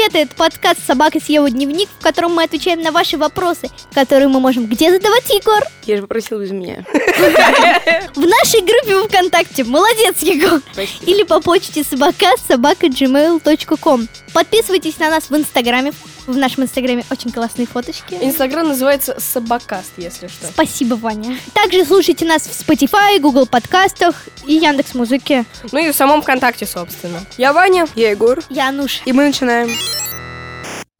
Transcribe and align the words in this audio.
Советы– 0.00 0.18
это 0.20 0.34
подкаст 0.34 0.80
«Собака 0.86 1.20
съела 1.20 1.50
дневник», 1.50 1.86
в 1.98 2.02
котором 2.02 2.32
мы 2.32 2.44
отвечаем 2.44 2.80
на 2.80 2.90
ваши 2.90 3.18
вопросы, 3.18 3.68
которые 3.92 4.28
мы 4.28 4.40
можем 4.40 4.64
где 4.64 4.90
задавать, 4.90 5.28
Егор? 5.28 5.62
Я 5.84 5.96
же 5.96 6.02
попросил 6.02 6.40
без 6.40 6.52
меня. 6.52 6.86
В 8.14 8.20
нашей 8.20 8.60
группе 8.62 9.06
ВКонтакте. 9.08 9.62
Молодец, 9.64 10.20
Егор. 10.20 10.62
Или 11.02 11.22
по 11.24 11.40
почте 11.40 11.84
собака 11.84 12.32
собака 12.48 12.86
gmail.com. 12.86 14.08
Подписывайтесь 14.32 14.98
на 14.98 15.10
нас 15.10 15.28
в 15.28 15.36
Инстаграме. 15.36 15.92
В 16.26 16.36
нашем 16.36 16.64
Инстаграме 16.64 17.04
очень 17.10 17.32
классные 17.32 17.66
фоточки. 17.66 18.14
Инстаграм 18.20 18.68
называется 18.68 19.18
Собакаст, 19.18 19.92
если 19.96 20.28
что. 20.28 20.46
Спасибо, 20.46 20.94
Ваня. 20.94 21.38
Также 21.54 21.84
слушайте 21.84 22.24
нас 22.24 22.42
в 22.42 22.60
Spotify, 22.60 23.18
Google 23.18 23.46
подкастах 23.46 24.28
и 24.46 24.54
Яндекс 24.54 24.94
Музыке. 24.94 25.44
Ну 25.72 25.78
и 25.78 25.90
в 25.90 25.96
самом 25.96 26.22
ВКонтакте, 26.22 26.66
собственно. 26.66 27.20
Я 27.36 27.52
Ваня. 27.52 27.86
Я 27.94 28.10
Егор. 28.10 28.40
Я 28.50 28.68
Ануш. 28.68 29.02
И 29.04 29.12
мы 29.12 29.24
начинаем. 29.24 29.70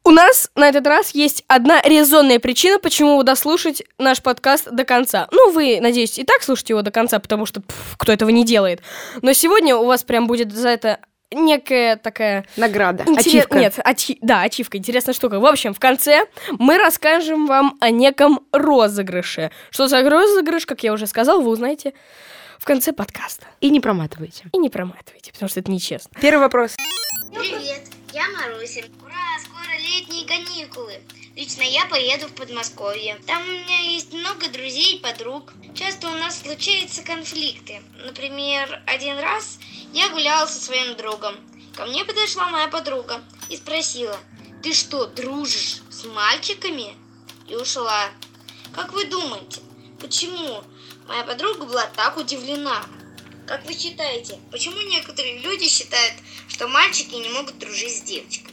У 0.03 0.09
нас 0.09 0.49
на 0.55 0.67
этот 0.67 0.87
раз 0.87 1.11
есть 1.11 1.43
одна 1.47 1.79
резонная 1.83 2.39
причина, 2.39 2.79
почему 2.79 3.17
вы 3.17 3.23
дослушать 3.23 3.83
наш 3.99 4.21
подкаст 4.21 4.67
до 4.71 4.83
конца. 4.83 5.27
Ну, 5.31 5.51
вы, 5.51 5.79
надеюсь, 5.79 6.17
и 6.17 6.23
так 6.23 6.41
слушаете 6.41 6.73
его 6.73 6.81
до 6.81 6.89
конца, 6.89 7.19
потому 7.19 7.45
что 7.45 7.61
пф, 7.61 7.95
кто 7.97 8.11
этого 8.11 8.29
не 8.31 8.43
делает. 8.43 8.81
Но 9.21 9.33
сегодня 9.33 9.75
у 9.75 9.85
вас 9.85 10.03
прям 10.03 10.25
будет 10.25 10.51
за 10.51 10.69
это 10.69 10.99
некая 11.31 11.95
такая... 11.97 12.45
Награда. 12.57 13.03
интерес- 13.03 13.27
Ачивка. 13.27 13.59
Нет, 13.59 13.79
ачи- 13.79 14.17
да, 14.21 14.41
ачивка, 14.41 14.77
интересная 14.77 15.13
штука. 15.13 15.39
В 15.39 15.45
общем, 15.45 15.73
в 15.73 15.79
конце 15.79 16.25
мы 16.51 16.77
расскажем 16.77 17.47
вам 17.47 17.77
о 17.79 17.89
неком 17.89 18.41
розыгрыше. 18.51 19.51
Что 19.69 19.87
за 19.87 20.07
розыгрыш, 20.07 20.65
как 20.65 20.83
я 20.83 20.93
уже 20.93 21.07
сказал, 21.07 21.41
вы 21.41 21.49
узнаете 21.51 21.93
в 22.59 22.65
конце 22.65 22.93
подкаста. 22.93 23.47
И 23.59 23.69
не 23.69 23.79
проматывайте. 23.79 24.45
И 24.51 24.57
не 24.57 24.69
проматывайте, 24.69 25.31
потому 25.31 25.49
что 25.49 25.59
это 25.59 25.71
нечестно. 25.71 26.11
Первый 26.21 26.41
вопрос. 26.41 26.75
Привет, 27.33 27.83
я 28.13 28.23
Маруся. 28.29 28.81
Ура, 29.01 29.39
скоро 29.43 29.77
летние 29.79 30.27
каникулы. 30.27 30.93
Лично 31.35 31.61
я 31.63 31.85
поеду 31.85 32.27
в 32.27 32.33
Подмосковье. 32.33 33.15
Там 33.25 33.41
у 33.41 33.51
меня 33.51 33.79
есть 33.79 34.13
много 34.13 34.49
друзей 34.49 34.97
и 34.97 34.99
подруг. 34.99 35.53
Часто 35.73 36.09
у 36.09 36.13
нас 36.17 36.41
случаются 36.41 37.03
конфликты. 37.03 37.79
Например, 38.05 38.81
один 38.85 39.17
раз 39.17 39.57
я 39.93 40.09
гуляла 40.09 40.45
со 40.47 40.59
своим 40.59 40.95
другом. 40.95 41.35
Ко 41.75 41.85
мне 41.85 42.03
подошла 42.05 42.49
моя 42.49 42.67
подруга 42.67 43.21
и 43.49 43.57
спросила, 43.57 44.17
ты 44.61 44.73
что, 44.73 45.07
дружишь 45.07 45.81
с 45.89 46.05
мальчиками? 46.05 46.95
И 47.47 47.55
ушла. 47.55 48.05
Как 48.73 48.93
вы 48.93 49.05
думаете, 49.05 49.61
почему 49.99 50.63
моя 51.07 51.23
подруга 51.23 51.65
была 51.65 51.85
так 51.95 52.17
удивлена? 52.17 52.83
Как 53.47 53.65
вы 53.65 53.73
считаете, 53.73 54.39
почему 54.51 54.79
некоторые 54.81 55.39
люди 55.39 55.67
считают, 55.67 56.13
что 56.47 56.67
мальчики 56.67 57.15
не 57.15 57.29
могут 57.29 57.57
дружить 57.57 57.97
с 57.97 58.01
девочками? 58.01 58.51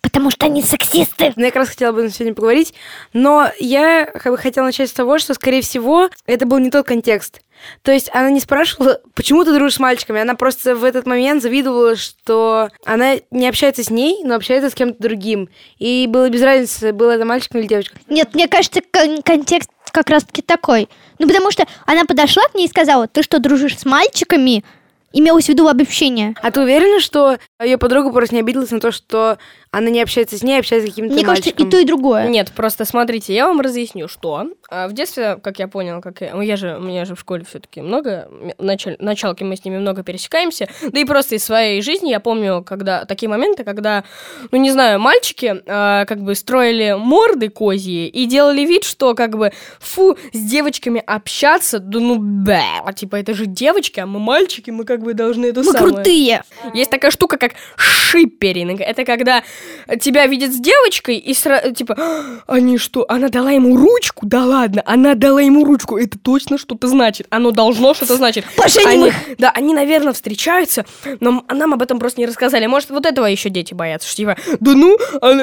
Потому 0.00 0.30
что 0.30 0.46
они 0.46 0.62
сексисты. 0.62 1.34
Ну, 1.36 1.44
я 1.44 1.50
как 1.50 1.56
раз 1.56 1.68
хотела 1.68 1.92
бы 1.92 2.08
сегодня 2.08 2.34
поговорить, 2.34 2.72
но 3.12 3.50
я 3.58 4.06
как 4.06 4.32
бы 4.32 4.38
хотела 4.38 4.64
начать 4.64 4.88
с 4.88 4.94
того, 4.94 5.18
что, 5.18 5.34
скорее 5.34 5.60
всего, 5.60 6.08
это 6.24 6.46
был 6.46 6.58
не 6.58 6.70
тот 6.70 6.86
контекст. 6.86 7.42
То 7.82 7.92
есть 7.92 8.10
она 8.12 8.30
не 8.30 8.40
спрашивала, 8.40 9.00
почему 9.14 9.44
ты 9.44 9.52
дружишь 9.52 9.74
с 9.76 9.80
мальчиками, 9.80 10.20
она 10.20 10.34
просто 10.34 10.74
в 10.74 10.84
этот 10.84 11.06
момент 11.06 11.42
завидовала, 11.42 11.96
что 11.96 12.70
она 12.84 13.14
не 13.30 13.48
общается 13.48 13.82
с 13.82 13.90
ней, 13.90 14.22
но 14.24 14.34
общается 14.34 14.70
с 14.70 14.74
кем-то 14.74 15.02
другим. 15.02 15.48
И 15.78 16.06
было 16.08 16.28
без 16.28 16.42
разницы, 16.42 16.92
был 16.92 17.10
это 17.10 17.24
мальчик 17.24 17.54
или 17.54 17.66
девочка. 17.66 17.96
Нет, 18.08 18.34
мне 18.34 18.48
кажется, 18.48 18.80
кон- 18.92 19.22
контекст 19.22 19.70
как 19.92 20.10
раз-таки 20.10 20.42
такой. 20.42 20.88
Ну, 21.18 21.26
потому 21.26 21.50
что 21.50 21.64
она 21.86 22.04
подошла 22.04 22.42
к 22.48 22.54
ней 22.54 22.66
и 22.66 22.70
сказала, 22.70 23.08
ты 23.08 23.22
что, 23.22 23.38
дружишь 23.38 23.78
с 23.78 23.84
мальчиками? 23.84 24.64
Имелось 25.12 25.46
в 25.46 25.48
виду 25.48 25.66
обобщение. 25.66 26.34
А 26.42 26.50
ты 26.50 26.60
уверена, 26.60 27.00
что 27.00 27.38
ее 27.62 27.78
подруга 27.78 28.10
просто 28.10 28.34
не 28.34 28.42
обиделась 28.42 28.70
на 28.70 28.80
то, 28.80 28.92
что 28.92 29.38
она 29.70 29.90
не 29.90 30.00
общается 30.00 30.38
с 30.38 30.42
ней, 30.42 30.56
а 30.56 30.60
общается 30.60 30.86
с 30.86 30.90
каким-то 30.90 31.14
Мне 31.14 31.24
кажется, 31.24 31.48
мальчиком? 31.50 31.68
и 31.68 31.70
то, 31.70 31.78
и 31.78 31.84
другое. 31.84 32.28
Нет, 32.28 32.52
просто 32.52 32.84
смотрите, 32.84 33.34
я 33.34 33.46
вам 33.46 33.60
разъясню, 33.60 34.08
что 34.08 34.46
а, 34.70 34.88
в 34.88 34.92
детстве, 34.94 35.38
как 35.42 35.58
я 35.58 35.68
понял, 35.68 36.00
как 36.00 36.20
я, 36.22 36.34
ну, 36.34 36.40
я 36.40 36.56
же, 36.56 36.76
у 36.76 36.80
меня 36.80 37.04
же 37.04 37.14
в 37.14 37.20
школе 37.20 37.44
все-таки 37.44 37.82
много, 37.82 38.28
началь, 38.58 38.96
началки 38.98 39.42
мы 39.44 39.56
с 39.56 39.64
ними 39.64 39.78
много 39.78 40.02
пересекаемся, 40.02 40.68
да 40.82 40.98
и 40.98 41.04
просто 41.04 41.34
из 41.34 41.44
своей 41.44 41.82
жизни 41.82 42.08
я 42.10 42.20
помню, 42.20 42.62
когда 42.64 43.04
такие 43.04 43.28
моменты, 43.28 43.64
когда, 43.64 44.04
ну 44.50 44.58
не 44.58 44.70
знаю, 44.70 44.98
мальчики 44.98 45.62
а, 45.66 46.04
как 46.06 46.22
бы 46.22 46.34
строили 46.34 46.96
морды 46.98 47.48
козьи 47.50 48.08
и 48.08 48.26
делали 48.26 48.62
вид, 48.62 48.84
что 48.84 49.14
как 49.14 49.36
бы 49.36 49.52
фу, 49.78 50.16
с 50.32 50.38
девочками 50.38 51.02
общаться, 51.06 51.80
да 51.80 52.00
ну 52.00 52.16
бэ, 52.18 52.60
типа 52.94 53.16
это 53.16 53.34
же 53.34 53.46
девочки, 53.46 54.00
а 54.00 54.06
мы 54.06 54.20
мальчики, 54.20 54.70
мы 54.70 54.84
как 54.84 55.02
бы 55.02 55.12
должны 55.12 55.46
это 55.46 55.60
Мы 55.60 55.72
самое. 55.72 55.94
крутые. 55.94 56.42
Есть 56.72 56.90
такая 56.90 57.10
штука, 57.10 57.36
как 57.36 57.52
шиперинг. 57.76 58.80
Это 58.80 59.04
когда 59.04 59.42
тебя 60.00 60.26
видят 60.26 60.52
с 60.52 60.60
девочкой 60.60 61.16
и 61.18 61.34
сразу, 61.34 61.72
типа, 61.72 61.94
«А, 61.98 62.40
они 62.46 62.78
что, 62.78 63.04
она 63.08 63.28
дала 63.28 63.50
ему 63.52 63.76
ручку? 63.76 64.26
Да 64.26 64.44
ладно, 64.44 64.82
она 64.86 65.14
дала 65.14 65.40
ему 65.40 65.64
ручку. 65.64 65.96
Это 65.96 66.18
точно 66.18 66.58
что-то 66.58 66.88
значит. 66.88 67.26
Оно 67.30 67.50
должно 67.50 67.94
что-то 67.94 68.16
значить. 68.16 68.44
Поженим 68.56 68.88
Они- 68.88 69.08
их. 69.08 69.14
Да, 69.38 69.50
они, 69.50 69.74
наверное, 69.74 70.12
встречаются, 70.12 70.84
но 71.20 71.44
нам 71.52 71.74
об 71.74 71.82
этом 71.82 71.98
просто 71.98 72.20
не 72.20 72.26
рассказали. 72.26 72.66
Может, 72.66 72.90
вот 72.90 73.06
этого 73.06 73.26
еще 73.26 73.48
дети 73.48 73.74
боятся, 73.74 74.08
что 74.08 74.16
типа, 74.16 74.36
да 74.60 74.74
ну, 74.74 74.98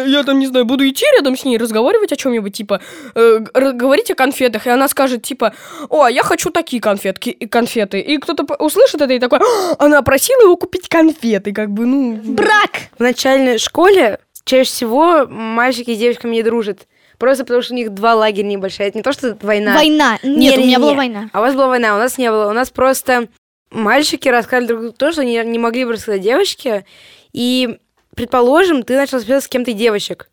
я 0.06 0.23
там, 0.23 0.40
не 0.40 0.47
знаю, 0.47 0.66
буду 0.66 0.88
идти 0.88 1.06
рядом 1.16 1.38
с 1.38 1.46
ней, 1.46 1.57
разговаривать 1.57 2.12
о 2.12 2.16
чем-нибудь, 2.16 2.53
типа, 2.53 2.81
э, 3.16 3.40
говорить 3.40 4.12
о 4.12 4.16
конфетах, 4.16 4.68
и 4.68 4.69
она 4.69 4.88
скажет, 4.88 5.23
типа, 5.23 5.53
о, 5.90 6.07
я 6.07 6.23
хочу 6.23 6.50
такие 6.50 6.81
конфетки, 6.81 7.29
и 7.29 7.47
конфеты. 7.47 8.00
И 8.00 8.18
кто-то 8.18 8.44
услышит 8.56 9.02
это 9.02 9.13
и 9.13 9.19
такой, 9.19 9.40
«А, 9.40 9.75
она 9.85 10.02
просила 10.02 10.41
его 10.41 10.57
купить 10.57 10.88
конфеты, 10.90 11.53
как 11.53 11.69
бы, 11.72 11.85
ну... 11.85 12.19
Брак. 12.23 12.90
В 12.97 13.02
начальной 13.02 13.57
школе 13.57 14.12
чаще 14.46 14.70
всего 14.70 15.26
мальчики 15.28 15.94
с 15.94 15.98
девочками 15.98 16.36
не 16.36 16.44
дружат. 16.44 16.88
Просто 17.18 17.44
потому, 17.44 17.62
что 17.62 17.74
у 17.74 17.78
них 17.78 17.94
два 17.94 18.16
лагеря 18.16 18.48
небольшие. 18.48 18.90
Это 18.90 18.98
не 18.98 19.04
то, 19.04 19.14
что 19.14 19.30
это 19.30 19.46
война. 19.46 19.76
Война. 19.76 20.20
Нет, 20.24 20.58
у 20.58 20.62
меня 20.62 20.78
Не-не-не. 20.78 20.78
была 20.80 20.94
война. 20.94 21.30
А 21.31 21.40
у 21.40 21.42
вас 21.42 21.56
была 21.56 21.68
война, 21.68 21.96
у 21.96 22.00
нас 22.00 22.18
не 22.18 22.30
было. 22.30 22.50
У 22.50 22.53
нас 22.53 22.70
просто 22.70 23.28
мальчики 23.72 24.28
рассказали 24.30 24.68
друг 24.68 24.82
другу 24.82 24.96
то, 24.98 25.12
что 25.12 25.22
они 25.22 25.38
не 25.46 25.59
могли 25.59 25.86
бы 25.86 25.94
рассказать 25.94 26.22
девочке. 26.22 26.86
И, 27.32 27.78
предположим, 28.16 28.84
ты 28.84 28.98
начал 28.98 29.18
общаться 29.18 29.46
с 29.46 29.48
кем-то 29.48 29.74
девочек. 29.74 30.30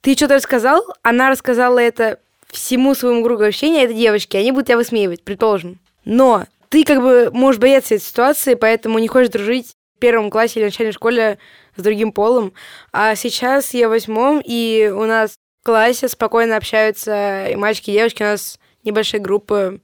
Ты 0.00 0.14
что-то 0.14 0.34
рассказал, 0.34 0.84
она 1.02 1.30
рассказала 1.30 1.78
это 1.78 2.18
всему 2.48 2.94
своему 2.94 3.24
кругу 3.24 3.44
общения, 3.44 3.84
этой 3.84 3.96
девочке, 3.96 4.38
они 4.38 4.52
будут 4.52 4.66
тебя 4.66 4.76
высмеивать, 4.76 5.22
предположим. 5.22 5.78
Но 6.04 6.44
ты 6.68 6.84
как 6.84 7.02
бы 7.02 7.30
можешь 7.32 7.60
бояться 7.60 7.94
этой 7.94 8.04
ситуации, 8.04 8.54
поэтому 8.54 8.98
не 8.98 9.08
хочешь 9.08 9.30
дружить 9.30 9.74
в 9.96 9.98
первом 9.98 10.30
классе 10.30 10.60
или 10.60 10.66
начальной 10.66 10.92
школе 10.92 11.38
с 11.76 11.82
другим 11.82 12.12
полом. 12.12 12.52
А 12.92 13.14
сейчас 13.14 13.74
я 13.74 13.88
восьмом, 13.88 14.42
и 14.44 14.92
у 14.94 15.04
нас 15.04 15.36
в 15.62 15.66
классе 15.66 16.08
спокойно 16.08 16.56
общаются 16.56 17.46
и 17.48 17.56
мальчики, 17.56 17.90
и 17.90 17.94
девочки. 17.94 18.22
У 18.22 18.26
нас 18.26 18.58
небольшие 18.84 19.20
группы 19.20 19.80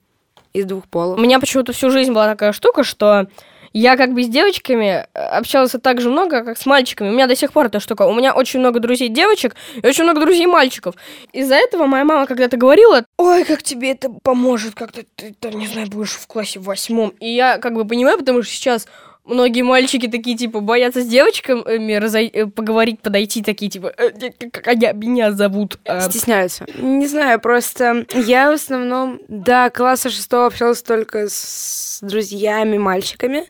из 0.52 0.64
двух 0.64 0.84
У 0.84 0.88
полов. 0.88 1.20
меня 1.20 1.40
почему-то 1.40 1.72
всю 1.72 1.90
жизнь 1.90 2.12
была 2.12 2.26
такая 2.28 2.52
штука, 2.52 2.84
что 2.84 3.26
я 3.72 3.96
как 3.96 4.12
бы 4.12 4.22
с 4.22 4.28
девочками 4.28 5.06
э, 5.14 5.18
общалась 5.18 5.74
так 5.82 6.00
же 6.00 6.10
много, 6.10 6.44
как 6.44 6.58
с 6.58 6.66
мальчиками. 6.66 7.08
У 7.08 7.12
меня 7.12 7.26
до 7.26 7.34
сих 7.34 7.52
пор 7.52 7.66
эта 7.66 7.80
штука. 7.80 8.02
У 8.02 8.14
меня 8.14 8.34
очень 8.34 8.60
много 8.60 8.80
друзей 8.80 9.08
девочек 9.08 9.56
и 9.82 9.86
очень 9.86 10.04
много 10.04 10.20
друзей 10.20 10.46
мальчиков. 10.46 10.94
Из-за 11.32 11.54
этого 11.54 11.86
моя 11.86 12.04
мама 12.04 12.26
когда-то 12.26 12.56
говорила, 12.58 13.04
ой, 13.16 13.44
как 13.44 13.62
тебе 13.62 13.92
это 13.92 14.10
поможет, 14.22 14.74
как-то 14.74 15.04
ты, 15.16 15.34
там, 15.40 15.52
не 15.52 15.66
знаю, 15.66 15.88
будешь 15.88 16.12
в 16.12 16.26
классе 16.26 16.58
восьмом. 16.60 17.14
И 17.18 17.34
я 17.34 17.58
как 17.58 17.74
бы 17.74 17.86
понимаю, 17.86 18.18
потому 18.18 18.42
что 18.42 18.52
сейчас 18.52 18.86
многие 19.24 19.62
мальчики 19.62 20.08
такие, 20.08 20.36
типа, 20.36 20.60
боятся 20.60 21.02
с 21.02 21.06
девочками 21.06 21.92
разой- 21.94 22.30
э, 22.32 22.46
поговорить, 22.46 23.00
подойти, 23.00 23.42
такие, 23.42 23.70
типа, 23.70 23.92
«Э, 23.96 24.10
как 24.50 24.66
они 24.68 24.88
меня 24.94 25.32
зовут. 25.32 25.78
А, 25.84 26.00
Стесняются. 26.00 26.66
Не 26.78 27.06
знаю, 27.06 27.40
просто 27.40 28.06
я 28.14 28.50
в 28.50 28.54
основном 28.54 29.20
до 29.28 29.70
класса 29.70 30.10
шестого 30.10 30.46
общалась 30.46 30.82
только 30.82 31.28
с 31.28 31.98
друзьями, 32.02 32.78
мальчиками. 32.78 33.44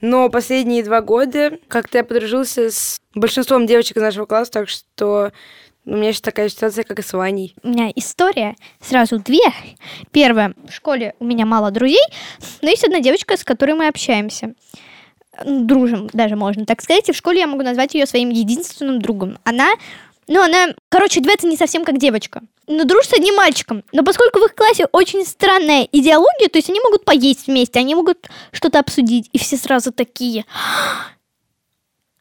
Но 0.00 0.28
последние 0.28 0.82
два 0.82 1.00
года 1.00 1.58
как-то 1.68 1.98
я 1.98 2.04
подружился 2.04 2.70
с 2.70 2.98
большинством 3.14 3.66
девочек 3.66 3.96
из 3.96 4.02
нашего 4.02 4.26
класса, 4.26 4.52
так 4.52 4.68
что 4.68 5.32
у 5.86 5.90
меня 5.96 6.12
сейчас 6.12 6.20
такая 6.22 6.48
ситуация, 6.48 6.84
как 6.84 6.98
и 6.98 7.02
с 7.02 7.12
Ваней. 7.12 7.54
У 7.62 7.68
меня 7.68 7.90
история 7.94 8.56
сразу 8.80 9.18
две. 9.18 9.40
Первая. 10.12 10.54
В 10.68 10.72
школе 10.72 11.14
у 11.20 11.24
меня 11.24 11.46
мало 11.46 11.70
друзей, 11.70 12.04
но 12.60 12.68
есть 12.68 12.84
одна 12.84 13.00
девочка, 13.00 13.36
с 13.36 13.44
которой 13.44 13.74
мы 13.74 13.86
общаемся. 13.86 14.54
М, 15.38 15.66
Дружим, 15.66 16.08
даже 16.12 16.36
можно 16.36 16.64
так 16.66 16.82
сказать. 16.82 17.08
И 17.08 17.12
в 17.12 17.16
школе 17.16 17.40
я 17.40 17.46
могу 17.46 17.62
назвать 17.62 17.94
ее 17.94 18.06
своим 18.06 18.30
единственным 18.30 19.00
другом. 19.00 19.38
Она, 19.44 19.72
ну, 20.28 20.42
она, 20.42 20.68
короче, 20.88 21.20
двется 21.20 21.46
не 21.46 21.56
совсем 21.56 21.84
как 21.84 21.98
девочка. 21.98 22.42
Но 22.66 22.84
дружит 22.84 23.10
с 23.10 23.14
одним 23.14 23.34
мальчиком. 23.36 23.84
Но 23.92 24.02
поскольку 24.04 24.38
в 24.40 24.44
их 24.44 24.54
классе 24.54 24.86
очень 24.92 25.24
странная 25.26 25.86
идеология, 25.92 26.48
то 26.48 26.58
есть 26.58 26.70
они 26.70 26.80
могут 26.80 27.04
поесть 27.04 27.46
вместе, 27.46 27.78
они 27.78 27.94
могут 27.94 28.28
что-то 28.52 28.78
обсудить. 28.78 29.28
И 29.32 29.38
все 29.38 29.56
сразу 29.56 29.92
такие... 29.92 30.44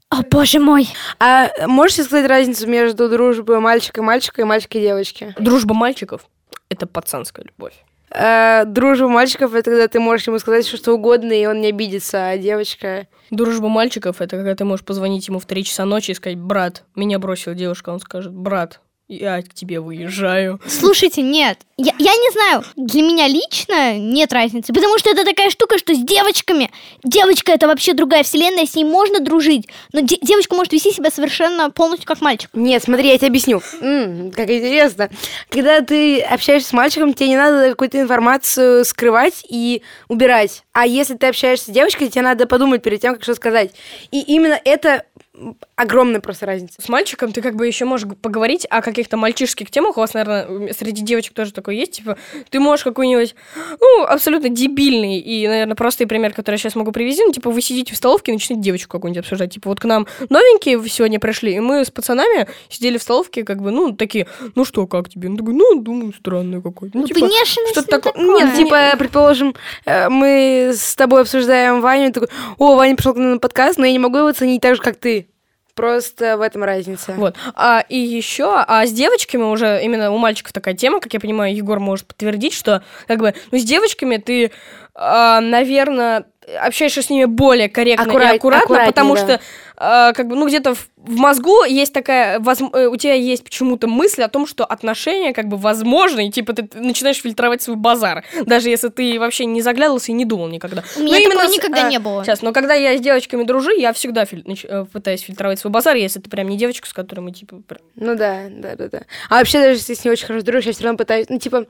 О, 0.10 0.22
боже 0.30 0.60
мой. 0.60 0.88
А 1.20 1.50
можете 1.66 2.04
сказать 2.04 2.28
разницу 2.28 2.68
между 2.68 3.10
дружбой 3.10 3.60
мальчика 3.60 4.02
и 4.02 4.04
мальчика 4.04 4.42
и 4.42 4.46
мальчика 4.46 4.78
и 4.78 4.82
девочки? 4.82 5.34
Дружба 5.40 5.74
мальчиков— 5.74 6.28
это 6.70 6.86
пацанская 6.86 7.46
любовь. 7.46 7.74
Э, 8.14 8.64
дружба 8.66 9.08
мальчиков 9.08 9.54
это 9.54 9.72
когда 9.72 9.88
ты 9.88 10.00
можешь 10.00 10.28
ему 10.28 10.40
сказать 10.40 10.66
что, 10.66 10.78
что 10.78 10.94
угодно, 10.94 11.34
и 11.34 11.46
он 11.46 11.62
не 11.62 11.68
обидится, 11.68 12.30
а 12.30 12.38
девочка... 12.38 13.08
Дружба 13.30 13.68
мальчиков 13.68 14.22
это 14.22 14.38
когда 14.38 14.56
ты 14.56 14.66
можешь 14.66 14.86
позвонить 14.86 15.28
ему 15.28 15.40
в 15.40 15.46
3 15.46 15.64
часа 15.64 15.86
ночи 15.86 16.12
и 16.12 16.14
сказать, 16.14 16.38
брат, 16.38 16.84
меня 16.96 17.20
бросила 17.20 17.56
девушка, 17.56 17.90
он 17.90 18.00
скажет, 18.00 18.34
брат, 18.34 18.80
я 19.08 19.42
к 19.42 19.54
тебе 19.54 19.80
выезжаю. 19.80 20.60
Слушайте, 20.68 21.22
нет, 21.22 21.60
я, 21.78 21.94
я 22.00 22.14
не 22.16 22.32
знаю, 22.32 22.64
для 22.76 23.02
меня 23.02 23.28
лично 23.28 23.98
нет 23.98 24.32
разницы, 24.32 24.74
потому 24.74 24.98
что 24.98 25.10
это 25.10 25.26
такая 25.26 25.50
штука, 25.50 25.78
что 25.78 25.94
с 25.94 26.00
девочками, 26.00 26.72
девочка 27.04 27.52
это 27.52 27.68
вообще 27.68 27.94
другая 27.94 28.24
вселенная, 28.24 28.66
с 28.66 28.76
ней 28.76 28.86
можно 28.86 29.20
дружить, 29.20 29.68
но 29.92 30.00
де- 30.00 30.18
девочка 30.22 30.56
может 30.56 30.74
вести 30.74 30.92
себя 30.92 31.12
совершенно 31.12 31.70
полностью 31.70 32.08
как 32.08 32.22
мальчик. 32.22 32.50
Нет, 32.54 32.84
смотри, 32.84 33.10
я 33.10 33.18
тебе 33.18 33.28
объясню. 33.28 33.62
М, 33.82 34.32
как 34.32 34.50
интересно. 34.50 35.10
Когда 35.50 35.82
ты 35.82 36.22
общаешься 36.22 36.70
с 36.70 36.74
мальчиком, 36.74 37.14
тебе 37.14 37.30
не 37.30 37.38
надо 37.38 37.70
какую-то 37.72 38.00
информацию 38.00 38.86
скрывать 38.86 39.44
и 39.50 39.82
убирать. 40.08 40.64
А 40.72 40.88
если 40.88 41.16
ты 41.16 41.28
общаешься 41.28 41.66
с 41.66 41.74
девочкой, 41.74 42.10
тебе 42.10 42.22
надо 42.24 42.48
подумать 42.48 42.82
перед 42.82 43.02
тем, 43.02 43.14
как 43.14 43.24
что 43.24 43.36
сказать. 43.36 43.72
И 44.12 44.22
именно 44.22 44.60
это 44.64 45.04
огромная 45.76 46.22
просто 46.22 46.46
разница. 46.46 46.82
С 46.82 46.90
мальчиком 46.90 47.32
ты 47.32 47.42
как 47.42 47.56
бы 47.56 47.66
еще 47.66 47.86
можешь 47.86 48.08
поговорить 48.22 48.68
о 48.70 48.82
каких-то 48.82 49.18
мальчишеских 49.18 49.72
темах. 49.72 49.98
У 49.98 50.00
вас, 50.00 50.14
наверное, 50.14 50.74
среди 50.74 51.02
девочек 51.02 51.34
тоже 51.34 51.52
такое 51.52 51.76
есть. 51.76 51.94
Типа, 51.94 52.18
ты 52.50 52.60
можешь 52.60 52.84
какой-нибудь, 52.84 53.36
ну, 53.80 54.04
абсолютно 54.04 54.50
дебильный 54.50 55.20
и, 55.20 55.48
наверное, 55.48 55.76
простой 55.76 56.06
пример, 56.06 56.34
который 56.34 56.56
я 56.56 56.58
сейчас 56.60 56.76
могу 56.76 56.92
привести. 56.92 57.24
Ну, 57.26 57.32
типа, 57.32 57.50
вы 57.50 57.62
сидите 57.62 57.94
в 57.94 57.98
столовке 57.98 58.32
и 58.32 58.34
начинаете 58.36 58.64
девочку 58.64 58.92
какую-нибудь 58.92 59.26
обсуждать. 59.26 59.54
Типа, 59.54 59.70
вот 59.70 59.80
к 59.80 59.86
нам 59.86 60.08
новенькие 60.30 60.88
сегодня 60.88 61.20
пришли, 61.20 61.56
и 61.56 61.60
мы 61.60 61.84
с 61.84 61.90
пацанами 61.90 62.48
сидели 62.70 62.98
в 62.98 63.02
столовке, 63.02 63.44
как 63.44 63.62
бы, 63.62 63.72
ну, 63.72 63.94
такие, 63.94 64.28
ну 64.56 64.66
что, 64.66 64.86
как 64.86 65.10
тебе? 65.10 65.30
Он 65.30 65.38
такой, 65.38 65.54
ну, 65.54 65.82
думаю, 65.82 66.14
странный 66.14 66.62
какой-то. 66.62 66.96
Ну, 66.96 67.02
Ну, 67.02 67.08
типа, 67.08 67.26
внешность 67.26 67.72
что-то 67.72 67.88
не 67.88 68.02
такое. 68.02 68.14
такое. 68.14 68.46
Нет, 68.46 68.56
типа, 68.56 68.94
предположим, 69.00 69.56
э, 69.86 70.10
мы 70.10 70.72
с 70.74 70.96
тобой 70.96 71.22
обсуждаем 71.22 71.82
Ваню, 71.82 72.10
и 72.10 72.12
такой, 72.12 72.30
о, 72.60 72.76
Ваня 72.76 72.96
пришел 72.96 73.14
к 73.14 73.18
нам 73.18 73.32
на 73.32 73.40
подкаст, 73.40 73.80
но 73.80 73.86
я 73.86 73.92
не 73.92 74.00
могу 74.00 74.20
его 74.20 74.32
ценить 74.32 74.62
так 74.62 74.76
же, 74.76 74.82
как 74.82 74.98
ты. 74.98 75.28
Просто 75.76 76.38
в 76.38 76.42
этом 76.42 76.64
разница. 76.64 77.14
Вот. 77.14 77.36
А, 77.56 77.84
и 77.90 77.98
еще, 77.98 78.54
а 78.56 78.86
с 78.86 78.92
девочками 78.92 79.44
уже 79.44 79.82
именно 79.84 80.12
у 80.12 80.18
мальчиков 80.18 80.54
такая 80.54 80.76
тема, 80.76 81.00
как 81.00 81.14
я 81.14 81.20
понимаю, 81.20 81.56
Егор 81.56 81.80
может 81.80 82.06
подтвердить, 82.06 82.54
что 82.54 82.84
как 83.08 83.20
бы, 83.20 83.34
ну, 83.52 83.58
с 83.58 83.64
девочками 83.64 84.18
ты, 84.18 84.52
наверное, 84.96 86.26
общаешься 86.62 87.02
с 87.02 87.10
ними 87.10 87.26
более 87.26 87.70
корректно 87.70 88.12
Аккурат- 88.12 88.34
и 88.34 88.36
аккуратно, 88.36 88.86
потому 88.86 89.16
да. 89.16 89.22
что 89.22 89.40
а, 89.78 90.14
как 90.14 90.28
бы, 90.28 90.36
ну, 90.36 90.48
где-то 90.48 90.76
в, 90.76 90.88
в 91.04 91.16
мозгу 91.18 91.64
есть 91.66 91.92
такая, 91.94 92.40
возм- 92.40 92.76
э, 92.76 92.88
у 92.88 92.96
тебя 92.96 93.14
есть 93.14 93.44
почему-то 93.44 93.88
мысль 93.88 94.24
о 94.24 94.30
том, 94.30 94.48
что 94.48 94.66
отношения 94.66 95.34
как 95.34 95.48
бы 95.48 95.58
возможны, 95.58 96.28
и 96.28 96.32
типа 96.32 96.54
ты 96.54 96.70
начинаешь 96.80 97.18
фильтровать 97.22 97.62
свой 97.62 97.76
базар, 97.76 98.24
даже 98.46 98.70
если 98.70 98.88
ты 98.90 99.20
вообще 99.20 99.46
не 99.46 99.62
заглядывался 99.62 100.12
и 100.12 100.16
не 100.16 100.26
думал 100.26 100.48
никогда. 100.48 100.84
У 100.96 101.02
меня 101.02 101.20
Ну, 101.20 101.30
такого 101.30 101.48
с- 101.50 101.54
никогда 101.56 101.88
а, 101.88 101.90
не 101.90 102.00
было. 102.00 102.24
Сейчас, 102.24 102.42
но 102.42 102.54
когда 102.54 102.74
я 102.74 102.98
с 102.98 103.02
девочками 103.02 103.44
дружу, 103.44 103.72
я 103.72 103.92
всегда 103.94 104.26
филь- 104.26 104.44
нач- 104.46 104.66
э, 104.68 104.86
пытаюсь 104.92 105.22
фильтровать 105.22 105.60
свой 105.60 105.72
базар, 105.72 105.96
если 105.96 106.20
ты 106.20 106.30
прям 106.30 106.48
не 106.48 106.58
девочка, 106.58 106.88
с 106.88 106.94
которой 106.94 107.20
мы, 107.20 107.32
типа, 107.32 107.62
пр- 107.68 107.82
Ну 107.96 108.16
да, 108.16 108.44
да, 108.50 108.76
да, 108.76 108.88
да. 108.88 109.02
А 109.30 109.36
вообще, 109.40 109.60
даже 109.60 109.80
если 109.80 109.94
с 109.96 110.06
ней 110.06 110.12
очень 110.12 110.26
хорошо 110.28 110.46
дружишь, 110.46 110.66
я 110.66 110.72
все 110.74 110.84
равно 110.84 110.98
пытаюсь, 110.98 111.28
ну, 111.30 111.38
типа, 111.38 111.66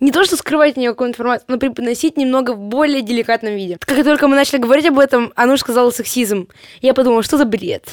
не 0.00 0.12
то, 0.12 0.24
что 0.24 0.36
скрывать 0.36 0.72
от 0.72 0.76
нее 0.76 0.90
какую-то 0.90 1.12
информацию, 1.12 1.46
но 1.48 1.58
преподносить 1.58 2.16
немного 2.16 2.52
в 2.52 2.58
более 2.58 3.00
деликатном 3.02 3.54
виде. 3.56 3.78
Как 3.80 4.04
только 4.04 4.28
мы 4.28 4.36
начали 4.36 4.58
говорить 4.58 4.86
об 4.86 4.98
этом, 4.98 5.32
Ануш 5.34 5.60
сказала 5.60 5.90
сексизм. 5.90 6.48
Я 6.82 6.92
подумала, 6.94 7.22
что 7.22 7.38
за 7.38 7.44
бред? 7.46 7.84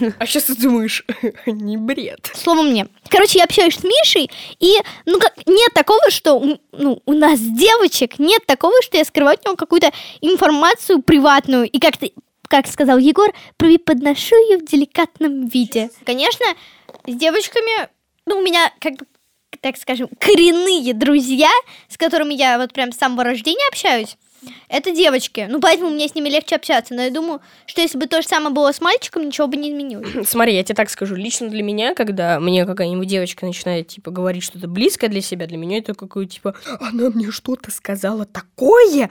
А 0.18 0.26
сейчас 0.26 0.44
ты 0.44 0.54
думаешь, 0.54 1.04
не 1.46 1.76
бред. 1.76 2.30
Словом 2.34 2.70
мне. 2.70 2.86
Короче, 3.08 3.38
я 3.38 3.44
общаюсь 3.44 3.76
с 3.76 3.84
Мишей, 3.84 4.30
и 4.58 4.76
ну 5.06 5.18
как 5.18 5.34
нет 5.46 5.72
такого, 5.74 6.10
что 6.10 6.58
ну, 6.72 7.02
у 7.04 7.12
нас 7.12 7.40
девочек 7.40 8.18
нет 8.18 8.44
такого, 8.46 8.74
что 8.82 8.96
я 8.96 9.04
скрываю 9.04 9.34
от 9.34 9.44
него 9.44 9.56
какую-то 9.56 9.90
информацию 10.20 11.02
приватную. 11.02 11.68
И 11.68 11.78
как 11.78 11.96
ты, 11.96 12.12
как 12.48 12.66
сказал 12.66 12.98
Егор, 12.98 13.32
преподношу 13.56 14.36
ее 14.36 14.58
в 14.58 14.64
деликатном 14.64 15.46
виде. 15.46 15.90
Конечно, 16.04 16.46
с 17.06 17.14
девочками, 17.14 17.88
ну, 18.26 18.38
у 18.38 18.42
меня 18.42 18.72
как 18.80 18.94
бы 18.94 19.06
так 19.60 19.76
скажем, 19.76 20.08
коренные 20.18 20.92
друзья, 20.92 21.50
с 21.88 21.96
которыми 21.96 22.34
я 22.34 22.58
вот 22.58 22.72
прям 22.72 22.90
с 22.90 22.96
самого 22.96 23.22
рождения 23.22 23.66
общаюсь, 23.68 24.16
это 24.68 24.90
девочки. 24.90 25.46
Ну, 25.48 25.60
поэтому 25.60 25.90
мне 25.90 26.08
с 26.08 26.14
ними 26.14 26.28
легче 26.28 26.56
общаться. 26.56 26.94
Но 26.94 27.02
я 27.02 27.10
думаю, 27.10 27.40
что 27.66 27.80
если 27.80 27.98
бы 27.98 28.06
то 28.06 28.22
же 28.22 28.28
самое 28.28 28.54
было 28.54 28.72
с 28.72 28.80
мальчиком, 28.80 29.26
ничего 29.26 29.46
бы 29.46 29.56
не 29.56 29.70
изменилось. 29.70 30.08
Смотри, 30.28 30.54
я 30.54 30.64
тебе 30.64 30.74
так 30.74 30.90
скажу, 30.90 31.14
лично 31.14 31.48
для 31.48 31.62
меня, 31.62 31.94
когда 31.94 32.40
мне 32.40 32.66
какая-нибудь 32.66 33.08
девочка 33.08 33.46
начинает, 33.46 33.88
типа, 33.88 34.10
говорить 34.10 34.42
что-то 34.42 34.68
близкое 34.68 35.08
для 35.08 35.20
себя, 35.20 35.46
для 35.46 35.56
меня 35.56 35.78
это 35.78 35.94
какое 35.94 36.26
типа, 36.26 36.54
она 36.80 37.10
мне 37.10 37.30
что-то 37.30 37.70
сказала 37.70 38.24
такое, 38.24 39.10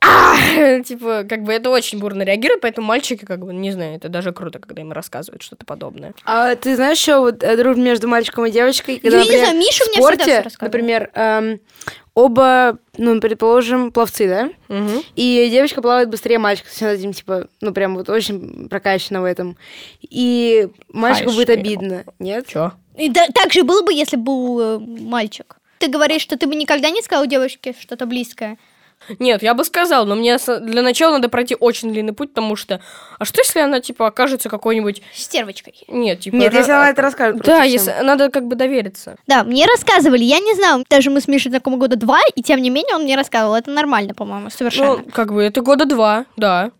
а, 0.00 0.36
типа, 0.84 1.24
как 1.28 1.42
бы 1.42 1.52
это 1.52 1.70
очень 1.70 1.98
бурно 1.98 2.22
реагирует, 2.22 2.60
поэтому 2.60 2.86
мальчики, 2.86 3.24
как 3.24 3.44
бы, 3.44 3.52
не 3.52 3.72
знаю, 3.72 3.96
это 3.96 4.08
даже 4.08 4.32
круто, 4.32 4.58
когда 4.58 4.82
им 4.82 4.92
рассказывают 4.92 5.42
что-то 5.42 5.64
подобное. 5.64 6.14
А 6.24 6.54
ты 6.54 6.76
знаешь, 6.76 6.98
что 6.98 7.20
вот 7.20 7.42
э, 7.42 7.56
дружба 7.56 7.80
между 7.80 8.08
мальчиком 8.08 8.46
и 8.46 8.50
девочкой, 8.50 8.98
когда, 8.98 9.18
например, 9.18 9.44
знаю, 9.44 9.58
Миша 9.58 9.84
в 9.84 9.88
мне 9.88 10.06
всегда 10.06 10.24
всё 10.24 10.40
спорте, 10.40 10.56
например, 10.60 11.10
эм, 11.14 11.60
оба, 12.16 12.78
ну, 12.96 13.20
предположим, 13.20 13.92
пловцы, 13.92 14.26
да? 14.26 14.50
Мгм. 14.74 15.02
И 15.14 15.48
девочка 15.50 15.82
плавает 15.82 16.08
быстрее 16.08 16.38
мальчика, 16.38 16.66
то 16.68 16.72
есть 16.72 16.82
она 16.82 16.92
этим, 16.92 17.12
типа, 17.12 17.46
ну, 17.60 17.72
прям 17.72 17.94
вот 17.94 18.08
очень 18.08 18.68
прокачана 18.68 19.20
в 19.20 19.24
этом. 19.24 19.56
И 20.00 20.68
мальчику 20.88 21.32
будет 21.32 21.48
Хайшки. 21.48 21.60
обидно, 21.60 22.04
нет? 22.18 22.46
Чё? 22.48 22.72
И 22.96 23.10
да- 23.10 23.28
так 23.34 23.52
же 23.52 23.62
было 23.64 23.82
бы, 23.82 23.92
если 23.92 24.16
бы 24.16 24.24
был 24.24 24.60
э, 24.60 24.78
мальчик. 24.78 25.58
Ты 25.78 25.88
говоришь, 25.88 26.22
что 26.22 26.38
ты 26.38 26.46
бы 26.46 26.54
никогда 26.54 26.88
не 26.88 27.02
сказал 27.02 27.26
девочке 27.26 27.74
что-то 27.78 28.06
близкое. 28.06 28.56
Нет, 29.18 29.42
я 29.42 29.54
бы 29.54 29.64
сказал, 29.64 30.06
но 30.06 30.14
мне 30.14 30.36
для 30.60 30.82
начала 30.82 31.12
надо 31.12 31.28
пройти 31.28 31.56
очень 31.58 31.90
длинный 31.92 32.12
путь, 32.12 32.30
потому 32.30 32.56
что, 32.56 32.80
а 33.18 33.24
что 33.24 33.40
если 33.40 33.60
она, 33.60 33.80
типа, 33.80 34.06
окажется 34.06 34.48
какой-нибудь, 34.48 35.02
Стервочкой. 35.14 35.74
нет, 35.88 36.20
типа... 36.20 36.36
Нет, 36.36 36.52
ра- 36.52 36.56
если 36.58 36.72
она 36.72 36.90
это 36.90 37.02
расскажет 37.02 37.42
Да, 37.42 37.62
если 37.62 37.94
надо 38.02 38.30
как 38.30 38.46
бы 38.46 38.56
довериться. 38.56 39.16
Да, 39.26 39.44
мне 39.44 39.66
рассказывали, 39.66 40.24
я 40.24 40.38
не 40.38 40.54
знаю, 40.54 40.84
даже 40.88 41.10
мы 41.10 41.20
с 41.20 41.28
Мишей 41.28 41.50
знакомы 41.50 41.76
года 41.78 41.96
два, 41.96 42.20
и 42.34 42.42
тем 42.42 42.60
не 42.62 42.70
менее 42.70 42.96
он 42.96 43.02
мне 43.02 43.16
рассказывал. 43.16 43.54
Это 43.54 43.70
нормально, 43.70 44.14
по-моему, 44.14 44.50
совершенно. 44.50 44.96
Ну, 44.98 45.04
как 45.12 45.32
бы 45.32 45.42
это 45.42 45.60
года 45.60 45.84
два, 45.84 46.26
да. 46.36 46.70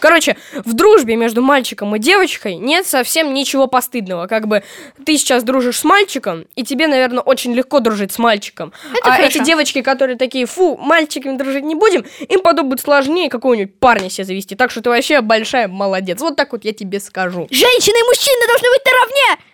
Короче, 0.00 0.36
в 0.64 0.74
дружбе 0.74 1.16
между 1.16 1.42
мальчиком 1.42 1.94
и 1.96 1.98
девочкой 1.98 2.56
нет 2.56 2.86
совсем 2.86 3.32
ничего 3.34 3.66
постыдного. 3.66 4.26
Как 4.26 4.46
бы 4.46 4.62
ты 5.04 5.16
сейчас 5.16 5.42
дружишь 5.42 5.78
с 5.78 5.84
мальчиком, 5.84 6.46
и 6.54 6.64
тебе, 6.64 6.86
наверное, 6.86 7.20
очень 7.20 7.54
легко 7.54 7.80
дружить 7.80 8.12
с 8.12 8.18
мальчиком. 8.18 8.72
Это 8.92 9.08
а 9.08 9.16
хорошо. 9.16 9.38
эти 9.38 9.44
девочки, 9.44 9.82
которые 9.82 10.16
такие, 10.16 10.46
фу, 10.46 10.76
мальчиками 10.76 11.36
дружить 11.36 11.64
не 11.64 11.74
будем, 11.74 12.04
им 12.28 12.40
потом 12.40 12.68
будет 12.68 12.80
сложнее 12.80 13.28
какого-нибудь 13.28 13.78
парня 13.78 14.10
себе 14.10 14.24
завести. 14.24 14.54
Так 14.54 14.70
что 14.70 14.80
ты 14.80 14.90
вообще 14.90 15.20
большая 15.20 15.68
молодец. 15.68 16.20
Вот 16.20 16.36
так 16.36 16.52
вот 16.52 16.64
я 16.64 16.72
тебе 16.72 17.00
скажу. 17.00 17.46
Женщины 17.50 17.96
и 17.96 18.08
мужчины 18.08 18.46
должны 18.46 18.68
быть 18.68 18.84
наравне! 18.84 19.44